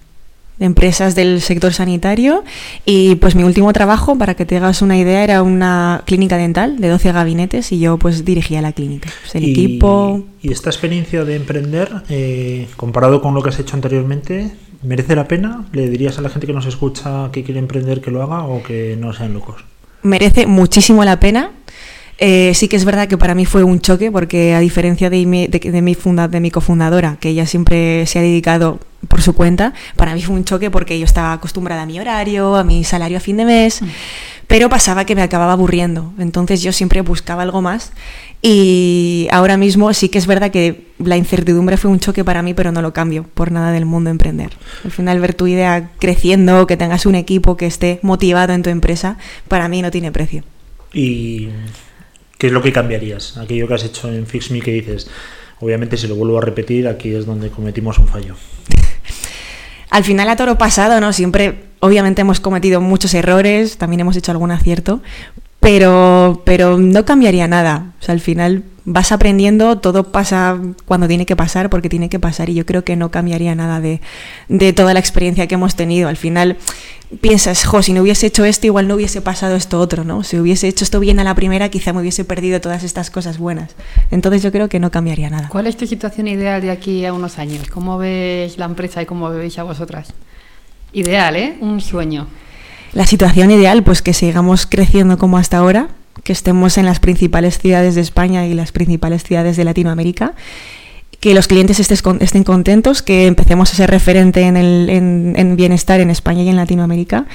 de 0.58 0.66
empresas 0.66 1.14
del 1.14 1.40
sector 1.40 1.72
sanitario 1.72 2.42
y 2.84 3.14
pues 3.16 3.34
mi 3.36 3.44
último 3.44 3.72
trabajo, 3.72 4.18
para 4.18 4.34
que 4.34 4.44
te 4.46 4.56
hagas 4.56 4.82
una 4.82 4.98
idea, 4.98 5.22
era 5.24 5.42
una 5.44 6.02
clínica 6.06 6.36
dental 6.38 6.78
de 6.80 6.88
12 6.88 7.12
gabinetes 7.12 7.70
y 7.72 7.78
yo 7.78 7.98
pues 7.98 8.24
dirigía 8.24 8.62
la 8.62 8.72
clínica. 8.72 9.08
Pues, 9.22 9.34
el 9.36 9.44
y, 9.44 9.52
equipo... 9.52 10.24
y 10.42 10.52
esta 10.52 10.70
experiencia 10.70 11.24
de 11.24 11.36
emprender, 11.36 11.88
eh, 12.08 12.68
comparado 12.76 13.22
con 13.22 13.32
lo 13.34 13.42
que 13.42 13.48
has 13.50 13.58
hecho 13.60 13.74
anteriormente, 13.76 14.50
¿merece 14.82 15.14
la 15.16 15.26
pena? 15.28 15.64
¿Le 15.72 15.88
dirías 15.88 16.18
a 16.18 16.22
la 16.22 16.28
gente 16.28 16.46
que 16.46 16.52
nos 16.52 16.66
escucha 16.66 17.30
que 17.32 17.42
quiere 17.44 17.60
emprender 17.60 18.00
que 18.00 18.10
lo 18.10 18.22
haga 18.22 18.44
o 18.44 18.62
que 18.62 18.96
no 18.98 19.12
sean 19.12 19.34
locos? 19.34 19.64
merece 20.02 20.46
muchísimo 20.46 21.04
la 21.04 21.20
pena. 21.20 21.50
Eh, 22.22 22.52
sí 22.54 22.68
que 22.68 22.76
es 22.76 22.84
verdad 22.84 23.08
que 23.08 23.16
para 23.18 23.34
mí 23.34 23.44
fue 23.46 23.62
un 23.64 23.80
choque 23.80 24.10
porque 24.10 24.54
a 24.54 24.60
diferencia 24.60 25.08
de 25.10 25.24
mi, 25.26 25.46
de, 25.46 25.58
de 25.58 25.82
mi, 25.82 25.94
funda- 25.94 26.28
de 26.28 26.40
mi 26.40 26.50
cofundadora, 26.50 27.16
que 27.20 27.30
ella 27.30 27.46
siempre 27.46 28.06
se 28.06 28.18
ha 28.18 28.22
dedicado 28.22 28.78
por 29.08 29.22
su 29.22 29.34
cuenta, 29.34 29.72
para 29.96 30.14
mí 30.14 30.20
fue 30.22 30.34
un 30.34 30.44
choque 30.44 30.70
porque 30.70 30.98
yo 30.98 31.04
estaba 31.06 31.32
acostumbrada 31.32 31.82
a 31.82 31.86
mi 31.86 31.98
horario, 31.98 32.56
a 32.56 32.64
mi 32.64 32.84
salario 32.84 33.16
a 33.16 33.20
fin 33.20 33.38
de 33.38 33.46
mes, 33.46 33.80
pero 34.50 34.68
pasaba 34.68 35.04
que 35.04 35.14
me 35.14 35.22
acababa 35.22 35.52
aburriendo. 35.52 36.12
Entonces 36.18 36.60
yo 36.60 36.72
siempre 36.72 37.02
buscaba 37.02 37.44
algo 37.44 37.62
más 37.62 37.92
y 38.42 39.28
ahora 39.30 39.56
mismo 39.56 39.94
sí 39.94 40.08
que 40.08 40.18
es 40.18 40.26
verdad 40.26 40.50
que 40.50 40.88
la 40.98 41.16
incertidumbre 41.16 41.76
fue 41.76 41.88
un 41.88 42.00
choque 42.00 42.24
para 42.24 42.42
mí, 42.42 42.52
pero 42.52 42.72
no 42.72 42.82
lo 42.82 42.92
cambio 42.92 43.26
por 43.32 43.52
nada 43.52 43.70
del 43.70 43.86
mundo 43.86 44.10
emprender. 44.10 44.50
Al 44.84 44.90
final 44.90 45.20
ver 45.20 45.34
tu 45.34 45.46
idea 45.46 45.92
creciendo, 46.00 46.66
que 46.66 46.76
tengas 46.76 47.06
un 47.06 47.14
equipo 47.14 47.56
que 47.56 47.66
esté 47.66 48.00
motivado 48.02 48.52
en 48.52 48.64
tu 48.64 48.70
empresa, 48.70 49.18
para 49.46 49.68
mí 49.68 49.82
no 49.82 49.92
tiene 49.92 50.10
precio. 50.10 50.42
¿Y 50.92 51.50
qué 52.36 52.48
es 52.48 52.52
lo 52.52 52.60
que 52.60 52.72
cambiarías? 52.72 53.36
Aquello 53.36 53.68
que 53.68 53.74
has 53.74 53.84
hecho 53.84 54.12
en 54.12 54.26
FixMe 54.26 54.62
que 54.62 54.72
dices, 54.72 55.06
obviamente 55.60 55.96
si 55.96 56.08
lo 56.08 56.16
vuelvo 56.16 56.38
a 56.38 56.40
repetir, 56.40 56.88
aquí 56.88 57.14
es 57.14 57.24
donde 57.24 57.50
cometimos 57.50 58.00
un 58.00 58.08
fallo. 58.08 58.34
Al 59.90 60.04
final 60.04 60.28
a 60.28 60.36
toro 60.36 60.56
pasado, 60.56 61.00
¿no? 61.00 61.12
Siempre, 61.12 61.64
obviamente 61.80 62.22
hemos 62.22 62.40
cometido 62.40 62.80
muchos 62.80 63.12
errores, 63.14 63.76
también 63.76 64.00
hemos 64.00 64.16
hecho 64.16 64.32
algún 64.32 64.52
acierto, 64.52 65.02
pero, 65.60 66.42
pero 66.44 66.78
no 66.78 67.04
cambiaría 67.04 67.46
nada. 67.46 67.92
O 68.00 68.02
sea, 68.02 68.14
al 68.14 68.20
final 68.20 68.64
vas 68.86 69.12
aprendiendo, 69.12 69.78
todo 69.78 70.10
pasa 70.10 70.58
cuando 70.86 71.06
tiene 71.06 71.26
que 71.26 71.36
pasar, 71.36 71.70
porque 71.70 71.88
tiene 71.88 72.08
que 72.08 72.18
pasar, 72.18 72.48
y 72.48 72.54
yo 72.54 72.66
creo 72.66 72.82
que 72.82 72.96
no 72.96 73.10
cambiaría 73.10 73.54
nada 73.54 73.80
de, 73.80 74.00
de 74.48 74.72
toda 74.72 74.94
la 74.94 75.00
experiencia 75.00 75.46
que 75.46 75.54
hemos 75.54 75.76
tenido. 75.76 76.08
Al 76.08 76.16
final 76.16 76.56
piensas, 77.20 77.64
jo, 77.64 77.82
si 77.82 77.92
no 77.92 78.02
hubiese 78.02 78.26
hecho 78.26 78.44
esto, 78.44 78.66
igual 78.66 78.88
no 78.88 78.94
hubiese 78.94 79.20
pasado 79.20 79.54
esto 79.54 79.78
otro, 79.78 80.02
¿no? 80.04 80.22
Si 80.22 80.38
hubiese 80.38 80.66
hecho 80.66 80.84
esto 80.84 80.98
bien 80.98 81.20
a 81.20 81.24
la 81.24 81.34
primera, 81.34 81.68
quizá 81.68 81.92
me 81.92 82.00
hubiese 82.00 82.24
perdido 82.24 82.60
todas 82.60 82.82
estas 82.82 83.10
cosas 83.10 83.38
buenas. 83.38 83.74
Entonces 84.10 84.42
yo 84.42 84.50
creo 84.52 84.68
que 84.68 84.80
no 84.80 84.90
cambiaría 84.90 85.28
nada. 85.28 85.48
¿Cuál 85.50 85.66
es 85.66 85.76
tu 85.76 85.86
situación 85.86 86.26
ideal 86.26 86.62
de 86.62 86.70
aquí 86.70 87.04
a 87.04 87.12
unos 87.12 87.38
años? 87.38 87.68
¿Cómo 87.68 87.98
ves 87.98 88.58
la 88.58 88.64
empresa 88.64 89.02
y 89.02 89.06
cómo 89.06 89.28
veis 89.30 89.58
a 89.58 89.62
vosotras? 89.62 90.12
Ideal, 90.92 91.36
¿eh? 91.36 91.58
Un 91.60 91.80
sueño. 91.80 92.26
La 92.92 93.06
situación 93.06 93.50
ideal, 93.50 93.82
pues 93.82 94.02
que 94.02 94.12
sigamos 94.14 94.66
creciendo 94.66 95.16
como 95.18 95.38
hasta 95.38 95.58
ahora, 95.58 95.88
que 96.24 96.32
estemos 96.32 96.76
en 96.76 96.86
las 96.86 97.00
principales 97.00 97.58
ciudades 97.58 97.94
de 97.94 98.00
España 98.00 98.46
y 98.46 98.54
las 98.54 98.72
principales 98.72 99.22
ciudades 99.22 99.56
de 99.56 99.64
Latinoamérica, 99.64 100.34
que 101.20 101.34
los 101.34 101.46
clientes 101.46 101.78
estén 101.80 102.44
contentos, 102.44 103.02
que 103.02 103.26
empecemos 103.26 103.72
a 103.72 103.76
ser 103.76 103.90
referente 103.90 104.42
en, 104.42 104.56
el, 104.56 104.88
en, 104.90 105.34
en 105.36 105.56
bienestar 105.56 106.00
en 106.00 106.10
España 106.10 106.42
y 106.42 106.48
en 106.48 106.56
Latinoamérica 106.56 107.26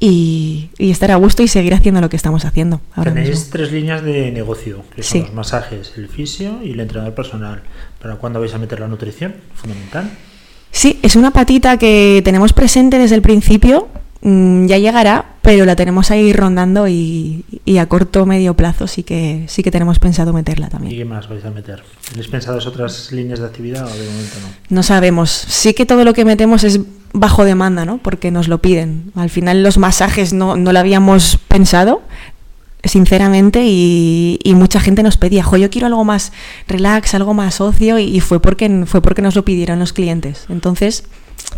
y, 0.00 0.70
y 0.78 0.90
estar 0.90 1.10
a 1.10 1.16
gusto 1.16 1.42
y 1.42 1.48
seguir 1.48 1.74
haciendo 1.74 2.00
lo 2.00 2.08
que 2.08 2.16
estamos 2.16 2.44
haciendo 2.44 2.80
ahora 2.94 3.12
Tenéis 3.12 3.30
mismo. 3.30 3.46
tres 3.52 3.72
líneas 3.72 4.02
de 4.02 4.30
negocio, 4.32 4.84
que 4.94 5.02
son 5.02 5.12
Sí. 5.12 5.20
los 5.26 5.34
masajes, 5.34 5.92
el 5.96 6.08
fisio 6.08 6.60
y 6.62 6.72
el 6.72 6.80
entrenador 6.80 7.14
personal. 7.14 7.62
¿Para 8.00 8.16
cuándo 8.16 8.40
vais 8.40 8.54
a 8.54 8.58
meter 8.58 8.80
la 8.80 8.88
nutrición? 8.88 9.34
Fundamental. 9.54 10.10
Sí, 10.70 10.98
es 11.02 11.14
una 11.16 11.30
patita 11.30 11.76
que 11.76 12.20
tenemos 12.24 12.52
presente 12.52 12.98
desde 12.98 13.14
el 13.16 13.22
principio, 13.22 13.88
mm, 14.24 14.66
ya 14.66 14.78
llegará, 14.78 15.26
pero 15.40 15.64
la 15.64 15.76
tenemos 15.76 16.10
ahí 16.10 16.32
rondando 16.32 16.88
y, 16.88 17.44
y 17.64 17.78
a 17.78 17.86
corto 17.86 18.22
o 18.22 18.26
medio 18.26 18.54
plazo 18.54 18.86
sí 18.88 19.04
que, 19.04 19.44
sí 19.46 19.62
que 19.62 19.70
tenemos 19.70 19.98
pensado 20.00 20.32
meterla 20.32 20.66
¿Y 20.66 20.70
también. 20.70 20.96
qué 20.96 21.04
más 21.04 21.28
vais 21.28 21.44
a 21.44 21.50
meter? 21.50 21.84
¿Tenéis 22.08 22.28
pensadas 22.28 22.66
otras 22.66 23.12
líneas 23.12 23.38
de 23.38 23.46
actividad 23.46 23.84
o 23.86 23.94
de 23.96 24.06
momento 24.06 24.36
no? 24.42 24.48
No 24.76 24.82
sabemos. 24.82 25.30
Sí 25.30 25.72
que 25.74 25.86
todo 25.86 26.04
lo 26.04 26.12
que 26.14 26.24
metemos 26.24 26.64
es 26.64 26.80
bajo 27.12 27.44
demanda, 27.44 27.84
¿no? 27.84 27.98
Porque 27.98 28.32
nos 28.32 28.48
lo 28.48 28.60
piden. 28.60 29.12
Al 29.14 29.30
final 29.30 29.62
los 29.62 29.78
masajes 29.78 30.32
no, 30.32 30.56
no 30.56 30.72
lo 30.72 30.78
habíamos 30.80 31.38
pensado, 31.46 32.02
sinceramente, 32.82 33.62
y, 33.64 34.40
y 34.42 34.54
mucha 34.54 34.80
gente 34.80 35.02
nos 35.02 35.16
pedía, 35.16 35.42
jo, 35.42 35.56
yo 35.56 35.70
quiero 35.70 35.86
algo 35.86 36.04
más 36.04 36.32
relax, 36.68 37.14
algo 37.14 37.32
más 37.32 37.60
ocio, 37.60 37.98
y, 37.98 38.04
y 38.04 38.20
fue, 38.20 38.40
porque, 38.40 38.84
fue 38.86 39.00
porque 39.00 39.22
nos 39.22 39.36
lo 39.36 39.44
pidieron 39.44 39.78
los 39.78 39.92
clientes. 39.92 40.46
Entonces, 40.48 41.04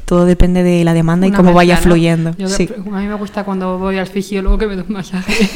todo 0.04 0.24
depende 0.24 0.62
de 0.62 0.84
la 0.84 0.94
demanda 0.94 1.26
y 1.26 1.30
cómo 1.30 1.44
mezcla, 1.50 1.56
vaya 1.56 1.74
¿no? 1.76 1.80
fluyendo. 1.82 2.30
Yo- 2.38 2.48
Sí. 2.48 2.68
A 2.92 2.98
mí 3.00 3.06
me 3.06 3.14
gusta 3.14 3.44
cuando 3.44 3.78
voy 3.78 3.98
al 3.98 4.06
fisiólogo 4.06 4.56
que 4.58 4.66
me 4.66 4.76
dé 4.76 4.82
un 4.82 4.92
masaje 4.92 5.48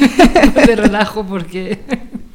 de 0.66 0.76
relajo 0.76 1.24
porque... 1.24 1.78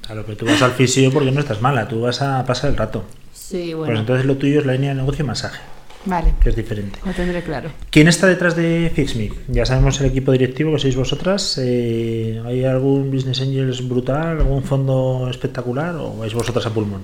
Claro, 0.01 0.23
pero 0.25 0.37
tú 0.37 0.45
vas 0.45 0.61
al 0.61 0.71
fisio 0.71 1.11
porque 1.11 1.31
no 1.31 1.39
estás 1.39 1.61
mala, 1.61 1.87
tú 1.87 2.01
vas 2.01 2.21
a 2.21 2.45
pasar 2.45 2.69
el 2.69 2.77
rato. 2.77 3.03
Sí, 3.33 3.71
Pues 3.73 3.75
bueno. 3.75 3.99
entonces 3.99 4.25
lo 4.25 4.37
tuyo 4.37 4.59
es 4.59 4.65
la 4.65 4.73
línea 4.73 4.89
de 4.89 4.95
negocio 5.01 5.25
masaje, 5.25 5.59
Vale, 6.05 6.33
que 6.41 6.49
es 6.49 6.55
diferente. 6.55 6.99
lo 7.05 7.11
tendré 7.11 7.41
claro. 7.43 7.69
¿Quién 7.89 8.07
está 8.07 8.27
detrás 8.27 8.55
de 8.55 8.91
FixMe? 8.93 9.31
Ya 9.47 9.65
sabemos 9.65 9.99
el 9.99 10.07
equipo 10.07 10.31
directivo 10.31 10.71
que 10.73 10.79
sois 10.79 10.95
vosotras. 10.95 11.59
eh, 11.61 12.41
¿Hay 12.45 12.63
algún 12.65 13.11
Business 13.11 13.41
Angels 13.41 13.87
brutal, 13.87 14.37
algún 14.39 14.63
fondo 14.63 15.27
espectacular 15.29 15.95
o 15.95 16.17
vais 16.17 16.33
vosotras 16.33 16.65
a 16.67 16.69
pulmón? 16.69 17.01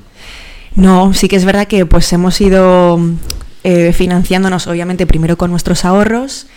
No, 0.76 1.14
sí 1.14 1.28
que 1.28 1.36
es 1.36 1.44
verdad 1.46 1.68
que 1.68 1.86
pues 1.86 2.12
hemos 2.14 2.40
ido 2.40 3.00
eh, 3.64 3.94
financiándonos 3.94 4.68
obviamente 4.68 5.06
primero 5.06 5.38
con 5.38 5.52
nuestros 5.52 5.86
ahorros. 5.86 6.48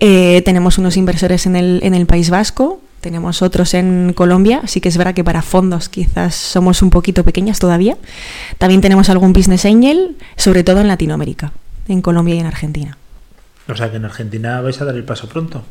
Eh, 0.00 0.42
tenemos 0.44 0.78
unos 0.78 0.96
inversores 0.96 1.46
en 1.46 1.56
el, 1.56 1.80
en 1.82 1.94
el 1.94 2.06
País 2.06 2.30
Vasco, 2.30 2.80
tenemos 3.00 3.42
otros 3.42 3.74
en 3.74 4.12
Colombia, 4.14 4.62
así 4.64 4.80
que 4.80 4.88
es 4.88 4.96
verdad 4.96 5.14
que 5.14 5.22
para 5.22 5.42
fondos 5.42 5.88
quizás 5.88 6.34
somos 6.34 6.82
un 6.82 6.90
poquito 6.90 7.24
pequeñas 7.24 7.58
todavía. 7.58 7.96
También 8.58 8.80
tenemos 8.80 9.10
algún 9.10 9.32
business 9.32 9.64
angel, 9.64 10.16
sobre 10.36 10.64
todo 10.64 10.80
en 10.80 10.88
Latinoamérica, 10.88 11.52
en 11.88 12.02
Colombia 12.02 12.34
y 12.34 12.40
en 12.40 12.46
Argentina. 12.46 12.96
O 13.68 13.76
sea 13.76 13.90
que 13.90 13.98
en 13.98 14.04
Argentina 14.04 14.60
vais 14.60 14.80
a 14.80 14.84
dar 14.84 14.94
el 14.94 15.04
paso 15.04 15.28
pronto. 15.28 15.62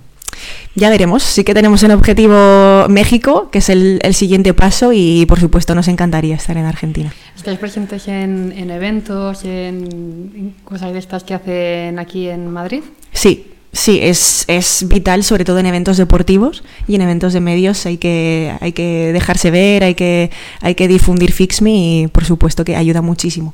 Ya 0.75 0.89
veremos, 0.89 1.23
sí 1.23 1.43
que 1.43 1.53
tenemos 1.53 1.83
un 1.83 1.91
objetivo 1.91 2.87
México, 2.89 3.49
que 3.51 3.59
es 3.59 3.69
el, 3.69 3.99
el 4.03 4.13
siguiente 4.13 4.53
paso 4.53 4.91
y 4.93 5.25
por 5.25 5.39
supuesto 5.39 5.73
nos 5.75 5.87
encantaría 5.87 6.35
estar 6.35 6.57
en 6.57 6.65
Argentina. 6.65 7.13
¿Estáis 7.35 7.57
presentes 7.59 8.07
en, 8.07 8.53
en 8.57 8.69
eventos, 8.71 9.45
en, 9.45 9.87
en 10.35 10.55
cosas 10.63 10.91
de 10.93 10.99
estas 10.99 11.23
que 11.23 11.33
hacen 11.33 11.97
aquí 11.99 12.27
en 12.27 12.51
Madrid? 12.51 12.81
Sí, 13.13 13.53
sí, 13.71 13.99
es, 14.01 14.43
es 14.47 14.85
vital, 14.87 15.23
sobre 15.23 15.45
todo 15.45 15.59
en 15.59 15.65
eventos 15.65 15.95
deportivos 15.97 16.63
y 16.87 16.95
en 16.95 17.01
eventos 17.01 17.31
de 17.33 17.39
medios 17.39 17.85
hay 17.85 17.97
que, 17.97 18.53
hay 18.59 18.73
que 18.73 19.11
dejarse 19.13 19.51
ver, 19.51 19.83
hay 19.83 19.95
que, 19.95 20.31
hay 20.61 20.75
que 20.75 20.87
difundir 20.87 21.31
FixMe 21.31 21.71
y 22.03 22.07
por 22.07 22.25
supuesto 22.25 22.65
que 22.65 22.75
ayuda 22.75 23.01
muchísimo. 23.01 23.53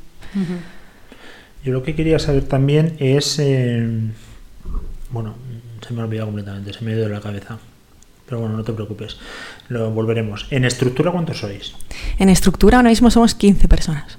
Yo 1.64 1.74
lo 1.74 1.84
que 1.84 1.94
quería 1.94 2.18
saber 2.18 2.46
también 2.46 2.96
es. 2.98 3.38
eh, 3.40 3.88
bueno, 5.12 5.36
se 5.92 5.96
me 5.96 6.02
ha 6.02 6.06
olvidado 6.06 6.28
completamente, 6.28 6.72
se 6.74 6.86
me 6.86 6.92
ha 6.92 6.96
ido 6.96 7.04
de 7.08 7.14
la 7.14 7.20
cabeza. 7.20 7.58
Pero 8.26 8.40
bueno, 8.40 8.56
no 8.56 8.64
te 8.64 8.72
preocupes, 8.72 9.18
lo 9.68 9.92
volveremos. 9.92 10.48
¿En 10.52 10.64
estructura 10.64 11.12
cuántos 11.12 11.40
sois? 11.40 11.74
En 12.18 12.30
estructura 12.30 12.78
ahora 12.78 12.90
mismo 12.90 13.12
somos 13.12 13.36
15 13.36 13.68
personas. 13.68 14.18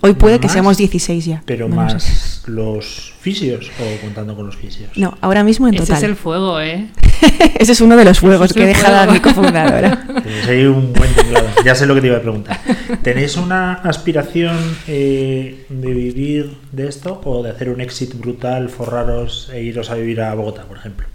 Hoy 0.00 0.14
puede 0.14 0.40
que 0.40 0.46
¿Más? 0.48 0.52
seamos 0.52 0.76
16 0.78 1.24
ya. 1.24 1.42
Pero 1.46 1.68
más 1.68 2.42
los 2.48 3.14
fisios 3.20 3.70
o 3.80 4.00
contando 4.00 4.34
con 4.34 4.46
los 4.46 4.56
fisios. 4.56 4.90
No, 4.98 5.16
ahora 5.20 5.44
mismo 5.44 5.68
en 5.68 5.74
Ese 5.74 5.84
total. 5.84 5.96
es 5.98 6.02
el 6.02 6.16
fuego, 6.16 6.60
¿eh? 6.60 6.88
Ese 7.60 7.70
es 7.70 7.80
uno 7.80 7.96
de 7.96 8.04
los 8.04 8.18
fuegos 8.18 8.50
es 8.50 8.52
que 8.52 8.64
he 8.64 8.68
el 8.68 8.74
dejado 8.74 8.96
a 8.96 8.98
fuego. 9.04 9.12
mi 9.12 9.20
cofundadora. 9.20 10.04
Tenéis 10.24 10.46
ahí 10.48 10.64
un 10.64 10.92
buen 10.92 11.14
tinglado. 11.14 11.48
Ya 11.64 11.76
sé 11.76 11.86
lo 11.86 11.94
que 11.94 12.00
te 12.00 12.08
iba 12.08 12.16
a 12.16 12.20
preguntar. 12.20 12.58
¿Tenéis 13.04 13.36
una 13.36 13.74
aspiración 13.74 14.56
eh, 14.88 15.66
de 15.68 15.94
vivir 15.94 16.56
de 16.72 16.88
esto 16.88 17.20
o 17.24 17.44
de 17.44 17.50
hacer 17.50 17.68
un 17.68 17.80
exit 17.80 18.12
brutal, 18.18 18.70
forraros 18.70 19.50
e 19.52 19.62
iros 19.62 19.88
a 19.90 19.94
vivir 19.94 20.20
a 20.20 20.34
Bogotá, 20.34 20.64
por 20.64 20.78
ejemplo? 20.78 21.06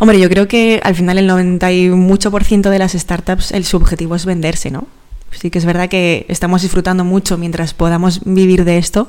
Hombre, 0.00 0.18
yo 0.20 0.28
creo 0.28 0.46
que 0.48 0.80
al 0.82 0.94
final 0.94 1.18
el 1.18 1.26
90 1.26 1.72
y 1.72 1.88
mucho 1.90 2.30
por 2.30 2.44
ciento 2.44 2.70
de 2.70 2.78
las 2.78 2.92
startups, 2.92 3.52
el 3.52 3.64
su 3.64 3.76
objetivo 3.76 4.14
es 4.14 4.24
venderse, 4.26 4.70
¿no? 4.70 4.86
Sí 5.32 5.50
que 5.50 5.58
es 5.58 5.64
verdad 5.64 5.88
que 5.88 6.24
estamos 6.28 6.62
disfrutando 6.62 7.04
mucho 7.04 7.36
mientras 7.36 7.74
podamos 7.74 8.20
vivir 8.24 8.64
de 8.64 8.78
esto, 8.78 9.08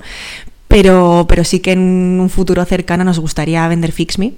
pero, 0.68 1.26
pero 1.30 1.44
sí 1.44 1.60
que 1.60 1.72
en 1.74 1.80
un 2.20 2.30
futuro 2.30 2.64
cercano 2.66 3.04
nos 3.04 3.20
gustaría 3.20 3.68
vender 3.68 3.92
FixMe 3.92 4.34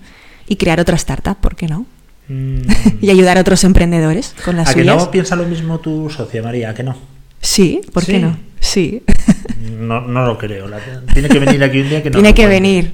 y 0.48 0.56
crear 0.58 0.80
otra 0.80 0.96
startup, 0.96 1.38
¿por 1.38 1.56
qué 1.56 1.68
no? 1.68 1.86
Mm, 2.28 2.62
Y 3.02 3.10
ayudar 3.10 3.38
a 3.38 3.42
otros 3.42 3.64
emprendedores 3.64 4.36
con 4.46 4.58
las 4.58 4.70
¿A 4.70 4.74
que 4.74 4.82
suyas. 4.82 4.98
no 4.98 5.12
piensa 5.12 5.36
lo 5.36 5.46
mismo 5.46 5.80
tu 5.80 6.10
socia, 6.10 6.44
María? 6.44 6.70
¿A 6.70 6.74
que 6.74 6.84
no? 6.84 6.96
Sí, 7.42 7.82
¿por 7.94 8.06
Sí. 8.06 8.12
qué 8.14 8.20
no? 8.20 8.38
Sí. 8.60 9.02
No, 9.80 10.02
no 10.02 10.26
lo 10.28 10.38
creo. 10.38 10.68
la- 10.68 10.80
tiene 11.14 11.28
que 11.30 11.40
venir 11.40 11.64
aquí 11.64 11.80
un 11.82 11.90
día 11.90 12.04
que 12.04 12.10
no 12.12 12.14
Tiene 12.20 12.34
que 12.36 12.46
venir. 12.46 12.94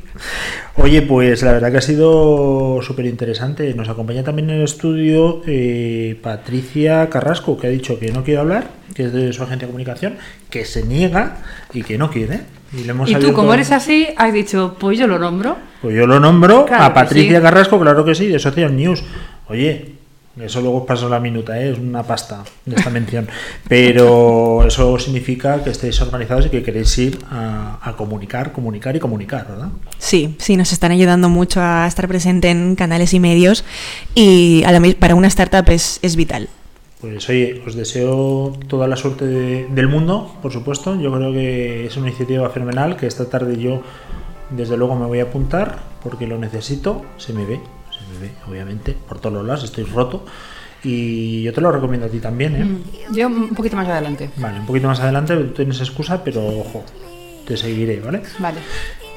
Oye, 0.80 1.02
pues 1.02 1.42
la 1.42 1.54
verdad 1.54 1.72
que 1.72 1.78
ha 1.78 1.82
sido 1.82 2.80
súper 2.84 3.08
interesante. 3.08 3.74
Nos 3.74 3.90
acompaña 3.90 4.24
también 4.24 4.52
en 4.52 4.58
el 4.58 4.64
estudio 4.64 5.42
eh, 5.48 6.18
Patricia 6.22 7.10
Carrasco, 7.10 7.58
que 7.58 7.68
ha 7.68 7.70
dicho 7.72 8.00
que 8.00 8.12
no 8.12 8.24
quiere 8.24 8.40
hablar, 8.40 8.68
que 8.94 9.06
es 9.06 9.14
de 9.14 9.34
su 9.34 9.42
agencia 9.42 9.66
de 9.66 9.72
comunicación, 9.72 10.18
que 10.52 10.66
se 10.66 10.84
niega 10.84 11.38
y 11.74 11.82
que 11.82 11.98
no 11.98 12.12
quiere. 12.12 12.42
Y, 12.74 12.84
le 12.84 12.92
hemos 12.92 13.10
Y 13.10 13.16
tú, 13.16 13.34
como 13.34 13.56
eres 13.56 13.72
así, 13.72 14.08
has 14.16 14.32
dicho, 14.32 14.76
pues 14.80 15.00
yo 15.00 15.08
lo 15.08 15.18
nombro. 15.18 15.58
Pues 15.82 15.96
yo 15.96 16.06
lo 16.06 16.20
nombro 16.20 16.66
Claro 16.66 16.84
a 16.84 16.94
Patricia 16.94 17.38
sí. 17.38 17.44
Carrasco, 17.44 17.80
claro 17.80 18.06
que 18.06 18.14
sí, 18.14 18.28
de 18.28 18.38
Social 18.38 18.76
News. 18.76 19.04
Oye, 19.50 19.97
eso 20.42 20.62
luego 20.62 20.80
os 20.82 20.86
paso 20.86 21.10
la 21.10 21.20
minuta, 21.20 21.60
¿eh? 21.60 21.72
es 21.72 21.80
una 21.80 22.04
pasta 22.04 22.44
de 22.66 22.76
esta 22.76 22.90
mención. 22.90 23.28
Pero 23.68 24.66
eso 24.66 24.98
significa 25.00 25.64
que 25.64 25.70
estéis 25.70 26.02
organizados 26.02 26.46
y 26.48 26.50
que 26.50 26.64
queréis 26.64 26.98
ir 26.98 27.20
a, 27.30 27.80
a 27.82 27.94
comunicar, 27.96 28.52
comunicar 28.52 28.96
y 28.96 29.00
comunicar, 29.00 29.48
¿verdad? 29.48 29.70
Sí, 29.98 30.36
sí, 30.40 30.58
nos 30.58 30.72
están 30.74 30.92
ayudando 30.92 31.30
mucho 31.30 31.62
a 31.62 31.86
estar 31.88 32.08
presente 32.08 32.50
en 32.50 32.76
canales 32.76 33.14
y 33.14 33.20
medios 33.20 33.64
y 34.16 34.64
a 34.66 34.72
la 34.72 34.82
para 35.00 35.16
una 35.16 35.28
startup 35.28 35.70
es, 35.70 36.00
es 36.02 36.16
vital. 36.16 36.50
Pues 37.02 37.30
oye, 37.30 37.62
os 37.68 37.76
deseo 37.76 38.54
toda 38.68 38.88
la 38.88 38.96
suerte 38.96 39.26
de- 39.26 39.68
del 39.68 39.88
mundo, 39.88 40.36
por 40.42 40.52
supuesto. 40.52 41.00
Yo 41.00 41.14
creo 41.14 41.32
que 41.32 41.86
es 41.86 41.96
una 41.98 42.08
iniciativa 42.08 42.50
fenomenal 42.50 42.96
que 42.98 43.06
esta 43.06 43.30
tarde 43.30 43.58
yo, 43.58 43.82
desde 44.50 44.78
luego, 44.78 44.96
me 44.96 45.06
voy 45.06 45.20
a 45.20 45.24
apuntar 45.24 45.78
porque 46.02 46.26
lo 46.26 46.40
necesito. 46.40 47.04
Se 47.18 47.34
me 47.34 47.46
ve, 47.46 47.60
ve, 48.20 48.32
obviamente, 48.50 48.96
por 49.08 49.20
todos 49.20 49.34
los 49.36 49.46
lados, 49.46 49.64
estoy 49.66 49.84
roto. 49.86 50.26
Y 50.84 51.42
yo 51.44 51.54
te 51.54 51.60
lo 51.62 51.72
recomiendo 51.72 52.06
a 52.06 52.10
ti 52.10 52.20
también, 52.20 52.56
¿eh? 52.56 52.64
Mm, 52.66 53.14
Yo 53.16 53.28
un 53.28 53.50
poquito 53.50 53.76
más 53.76 53.88
adelante. 53.88 54.30
Vale, 54.38 54.60
un 54.60 54.66
poquito 54.66 54.88
más 54.88 55.00
adelante 55.00 55.36
tienes 55.56 55.80
excusa, 55.80 56.24
pero 56.24 56.46
ojo, 56.46 56.84
te 57.48 57.58
seguiré, 57.58 58.00
¿vale? 58.00 58.22
Vale. 58.40 58.60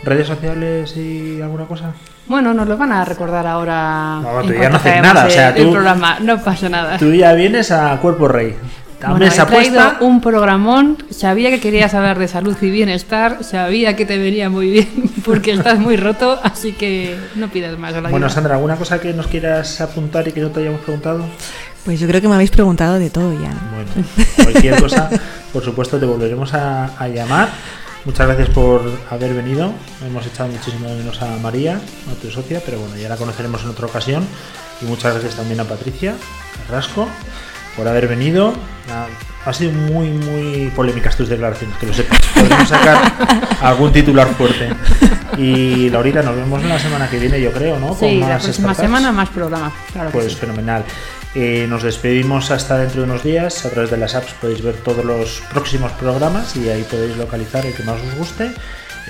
¿Redes 0.02 0.26
sociales 0.26 0.96
y 0.96 1.42
alguna 1.42 1.66
cosa? 1.66 1.92
Bueno, 2.26 2.54
nos 2.54 2.66
lo 2.66 2.78
van 2.78 2.92
a 2.92 3.04
recordar 3.04 3.46
ahora. 3.46 4.20
No, 4.22 4.40
tú 4.42 4.54
ya 4.54 4.70
no 4.70 4.76
haces 4.76 5.02
nada, 5.02 5.24
o 5.24 5.28
de- 5.28 5.30
sea, 5.34 5.54
tú- 5.54 5.70
programa. 5.70 6.18
No 6.20 6.42
pasa 6.42 6.68
nada. 6.70 6.96
Tú 6.96 7.12
ya 7.12 7.34
vienes 7.34 7.70
a 7.70 7.98
Cuerpo 8.00 8.26
Rey. 8.26 8.54
A 9.02 9.10
Bueno, 9.10 9.24
mesa 9.26 9.42
he 9.42 9.46
traído 9.46 9.74
puesta. 9.74 9.96
un 10.04 10.20
programón. 10.20 10.98
Sabía 11.10 11.50
que 11.50 11.60
querías 11.60 11.94
hablar 11.94 12.18
de 12.18 12.28
salud 12.28 12.56
y 12.60 12.70
bienestar. 12.70 13.42
Sabía 13.42 13.96
que 13.96 14.04
te 14.06 14.18
venía 14.18 14.50
muy 14.50 14.70
bien 14.70 14.88
porque 15.24 15.52
estás 15.52 15.78
muy 15.78 15.96
roto. 15.96 16.38
Así 16.42 16.72
que 16.72 17.16
no 17.36 17.48
pidas 17.48 17.78
más. 17.78 17.94
a 17.94 18.00
la 18.00 18.10
Bueno, 18.10 18.26
ayuda. 18.26 18.34
Sandra, 18.34 18.54
¿alguna 18.56 18.76
cosa 18.76 19.00
que 19.00 19.12
nos 19.12 19.26
quieras 19.26 19.80
apuntar 19.80 20.28
y 20.28 20.32
que 20.32 20.40
no 20.40 20.50
te 20.50 20.60
hayamos 20.60 20.80
preguntado? 20.82 21.24
Pues 21.84 21.98
yo 21.98 22.06
creo 22.06 22.20
que 22.20 22.28
me 22.28 22.34
habéis 22.34 22.50
preguntado 22.50 22.98
de 22.98 23.08
todo 23.10 23.32
ya. 23.32 23.48
¿no? 23.48 23.60
Bueno, 23.74 24.08
cualquier 24.44 24.80
cosa, 24.80 25.08
por 25.52 25.64
supuesto, 25.64 25.98
te 25.98 26.04
volveremos 26.06 26.52
a, 26.52 26.84
a 26.98 27.08
llamar. 27.08 27.48
Muchas 28.04 28.26
gracias 28.26 28.48
por 28.50 28.82
haber 29.10 29.34
venido. 29.34 29.72
Hemos 30.06 30.26
echado 30.26 30.50
muchísimo 30.50 30.88
de 30.88 30.96
menos 30.96 31.20
a 31.22 31.36
María, 31.38 31.76
a 32.10 32.14
tu 32.20 32.30
socia, 32.30 32.60
pero 32.64 32.78
bueno, 32.78 32.96
ya 32.96 33.08
la 33.08 33.16
conoceremos 33.16 33.62
en 33.62 33.70
otra 33.70 33.86
ocasión. 33.86 34.26
Y 34.82 34.84
muchas 34.86 35.12
gracias 35.14 35.36
también 35.36 35.60
a 35.60 35.64
Patricia 35.64 36.14
Carrasco 36.66 37.08
por 37.76 37.86
haber 37.88 38.08
venido. 38.08 38.54
Ha, 39.46 39.52
sido 39.54 39.72
muy, 39.72 40.08
muy 40.08 40.70
polémicas 40.76 41.16
tus 41.16 41.28
declaraciones, 41.28 41.76
que 41.78 41.86
lo 41.86 41.94
sepas. 41.94 42.18
Podemos 42.34 42.68
sacar 42.68 42.98
algún 43.62 43.92
titular 43.92 44.28
fuerte. 44.34 44.68
Y 45.38 45.88
Laurita, 45.88 46.22
nos 46.22 46.36
vemos 46.36 46.62
la 46.64 46.78
semana 46.78 47.08
que 47.08 47.18
viene, 47.18 47.40
yo 47.40 47.50
creo, 47.52 47.78
¿no? 47.78 47.94
Sí, 47.98 48.20
la 48.20 48.26
más 48.26 48.42
próxima 48.42 48.74
startups. 48.74 48.80
semana 48.80 49.12
más 49.12 49.28
programa. 49.30 49.72
Claro 49.92 50.10
Pues 50.10 50.32
sí. 50.32 50.38
fenomenal. 50.38 50.84
Eh, 51.34 51.66
nos 51.70 51.82
despedimos 51.84 52.50
hasta 52.50 52.76
dentro 52.78 53.00
de 53.02 53.06
unos 53.08 53.22
días. 53.22 53.64
A 53.64 53.70
través 53.70 53.90
de 53.90 53.96
las 53.96 54.14
apps 54.14 54.34
podéis 54.40 54.62
ver 54.62 54.74
todos 54.74 55.04
los 55.04 55.40
próximos 55.52 55.92
programas 55.92 56.54
y 56.56 56.68
ahí 56.68 56.82
podéis 56.90 57.16
localizar 57.16 57.64
el 57.64 57.72
que 57.72 57.84
más 57.84 57.96
os 58.00 58.14
guste, 58.16 58.50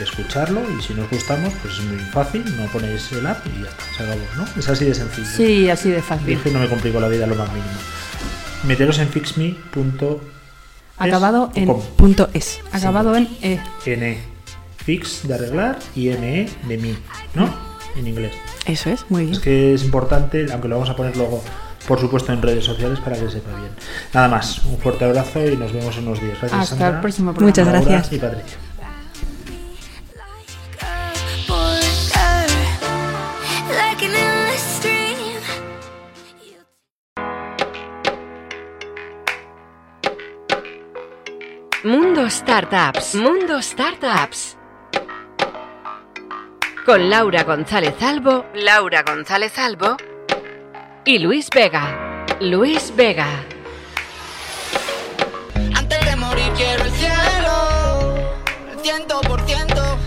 escucharlo 0.00 0.60
y 0.78 0.82
si 0.82 0.94
no 0.94 1.02
os 1.04 1.10
gustamos, 1.10 1.52
pues 1.62 1.74
es 1.74 1.84
muy 1.84 1.98
fácil, 2.12 2.44
no 2.56 2.66
ponéis 2.66 3.10
el 3.12 3.26
app 3.26 3.44
y 3.46 3.62
ya 3.62 3.68
está, 3.68 3.84
se 3.96 4.02
acabó, 4.04 4.20
¿no? 4.36 4.44
Es 4.58 4.68
así 4.68 4.84
de 4.84 4.94
sencillo. 4.94 5.26
Sí, 5.34 5.70
así 5.70 5.90
de 5.90 6.02
fácil. 6.02 6.26
Dije 6.26 6.50
no 6.50 6.58
me 6.60 6.68
complico 6.68 7.00
la 7.00 7.08
vida 7.08 7.26
lo 7.26 7.34
más 7.34 7.48
mínimo. 7.48 7.72
Meteros 8.64 8.98
en 8.98 9.08
fixme.es 9.08 10.18
Acabado 10.98 11.50
en- 11.54 11.66
com. 11.66 11.80
Punto 11.96 12.28
es. 12.34 12.60
Acabado 12.72 13.16
en 13.16 13.28
E. 13.42 13.58
N 13.86 14.18
fix 14.84 15.26
de 15.28 15.34
arreglar 15.34 15.78
y 15.94 16.08
ME 16.08 16.48
de 16.66 16.78
mí, 16.78 16.96
¿no? 17.34 17.48
En 17.96 18.06
inglés. 18.06 18.32
Eso 18.66 18.90
es, 18.90 19.04
muy 19.10 19.22
bien. 19.22 19.32
Es 19.34 19.40
que 19.40 19.74
es 19.74 19.84
importante, 19.84 20.46
aunque 20.52 20.68
lo 20.68 20.76
vamos 20.76 20.90
a 20.90 20.96
poner 20.96 21.16
luego, 21.16 21.42
por 21.86 22.00
supuesto, 22.00 22.32
en 22.32 22.40
redes 22.42 22.64
sociales 22.64 22.98
para 23.00 23.16
que 23.16 23.22
se 23.26 23.32
sepa 23.32 23.50
bien. 23.56 23.70
Nada 24.14 24.28
más, 24.28 24.58
un 24.64 24.78
fuerte 24.78 25.04
abrazo 25.04 25.46
y 25.46 25.56
nos 25.56 25.72
vemos 25.72 25.96
en 25.96 26.06
unos 26.08 26.20
días. 26.20 26.38
Gracias, 26.40 26.52
Hasta 26.60 26.66
Sandra, 26.76 26.88
el 26.88 27.00
próximo 27.00 27.32
programa. 27.34 27.50
Muchas 27.50 27.66
Laura 27.66 27.80
gracias. 27.82 28.12
Y 28.12 28.18
Patricia. 28.18 28.56
Mundo 41.90 42.30
Startups. 42.30 43.16
Mundo 43.16 43.60
Startups. 43.60 44.56
Con 46.86 47.10
Laura 47.10 47.42
González 47.42 48.00
Albo, 48.00 48.46
Laura 48.54 49.02
González 49.02 49.58
Albo 49.58 49.96
y 51.04 51.18
Luis 51.18 51.50
Vega. 51.50 52.26
Luis 52.38 52.94
Vega. 52.94 53.26
Antes 55.74 56.04
de 56.08 56.14
morir 56.14 56.52
quiero 56.54 56.84
el 56.84 56.92
cielo, 56.92 58.14
el 58.72 58.78
ciento 58.78 59.20
por 59.22 59.40
ciento. 59.40 59.98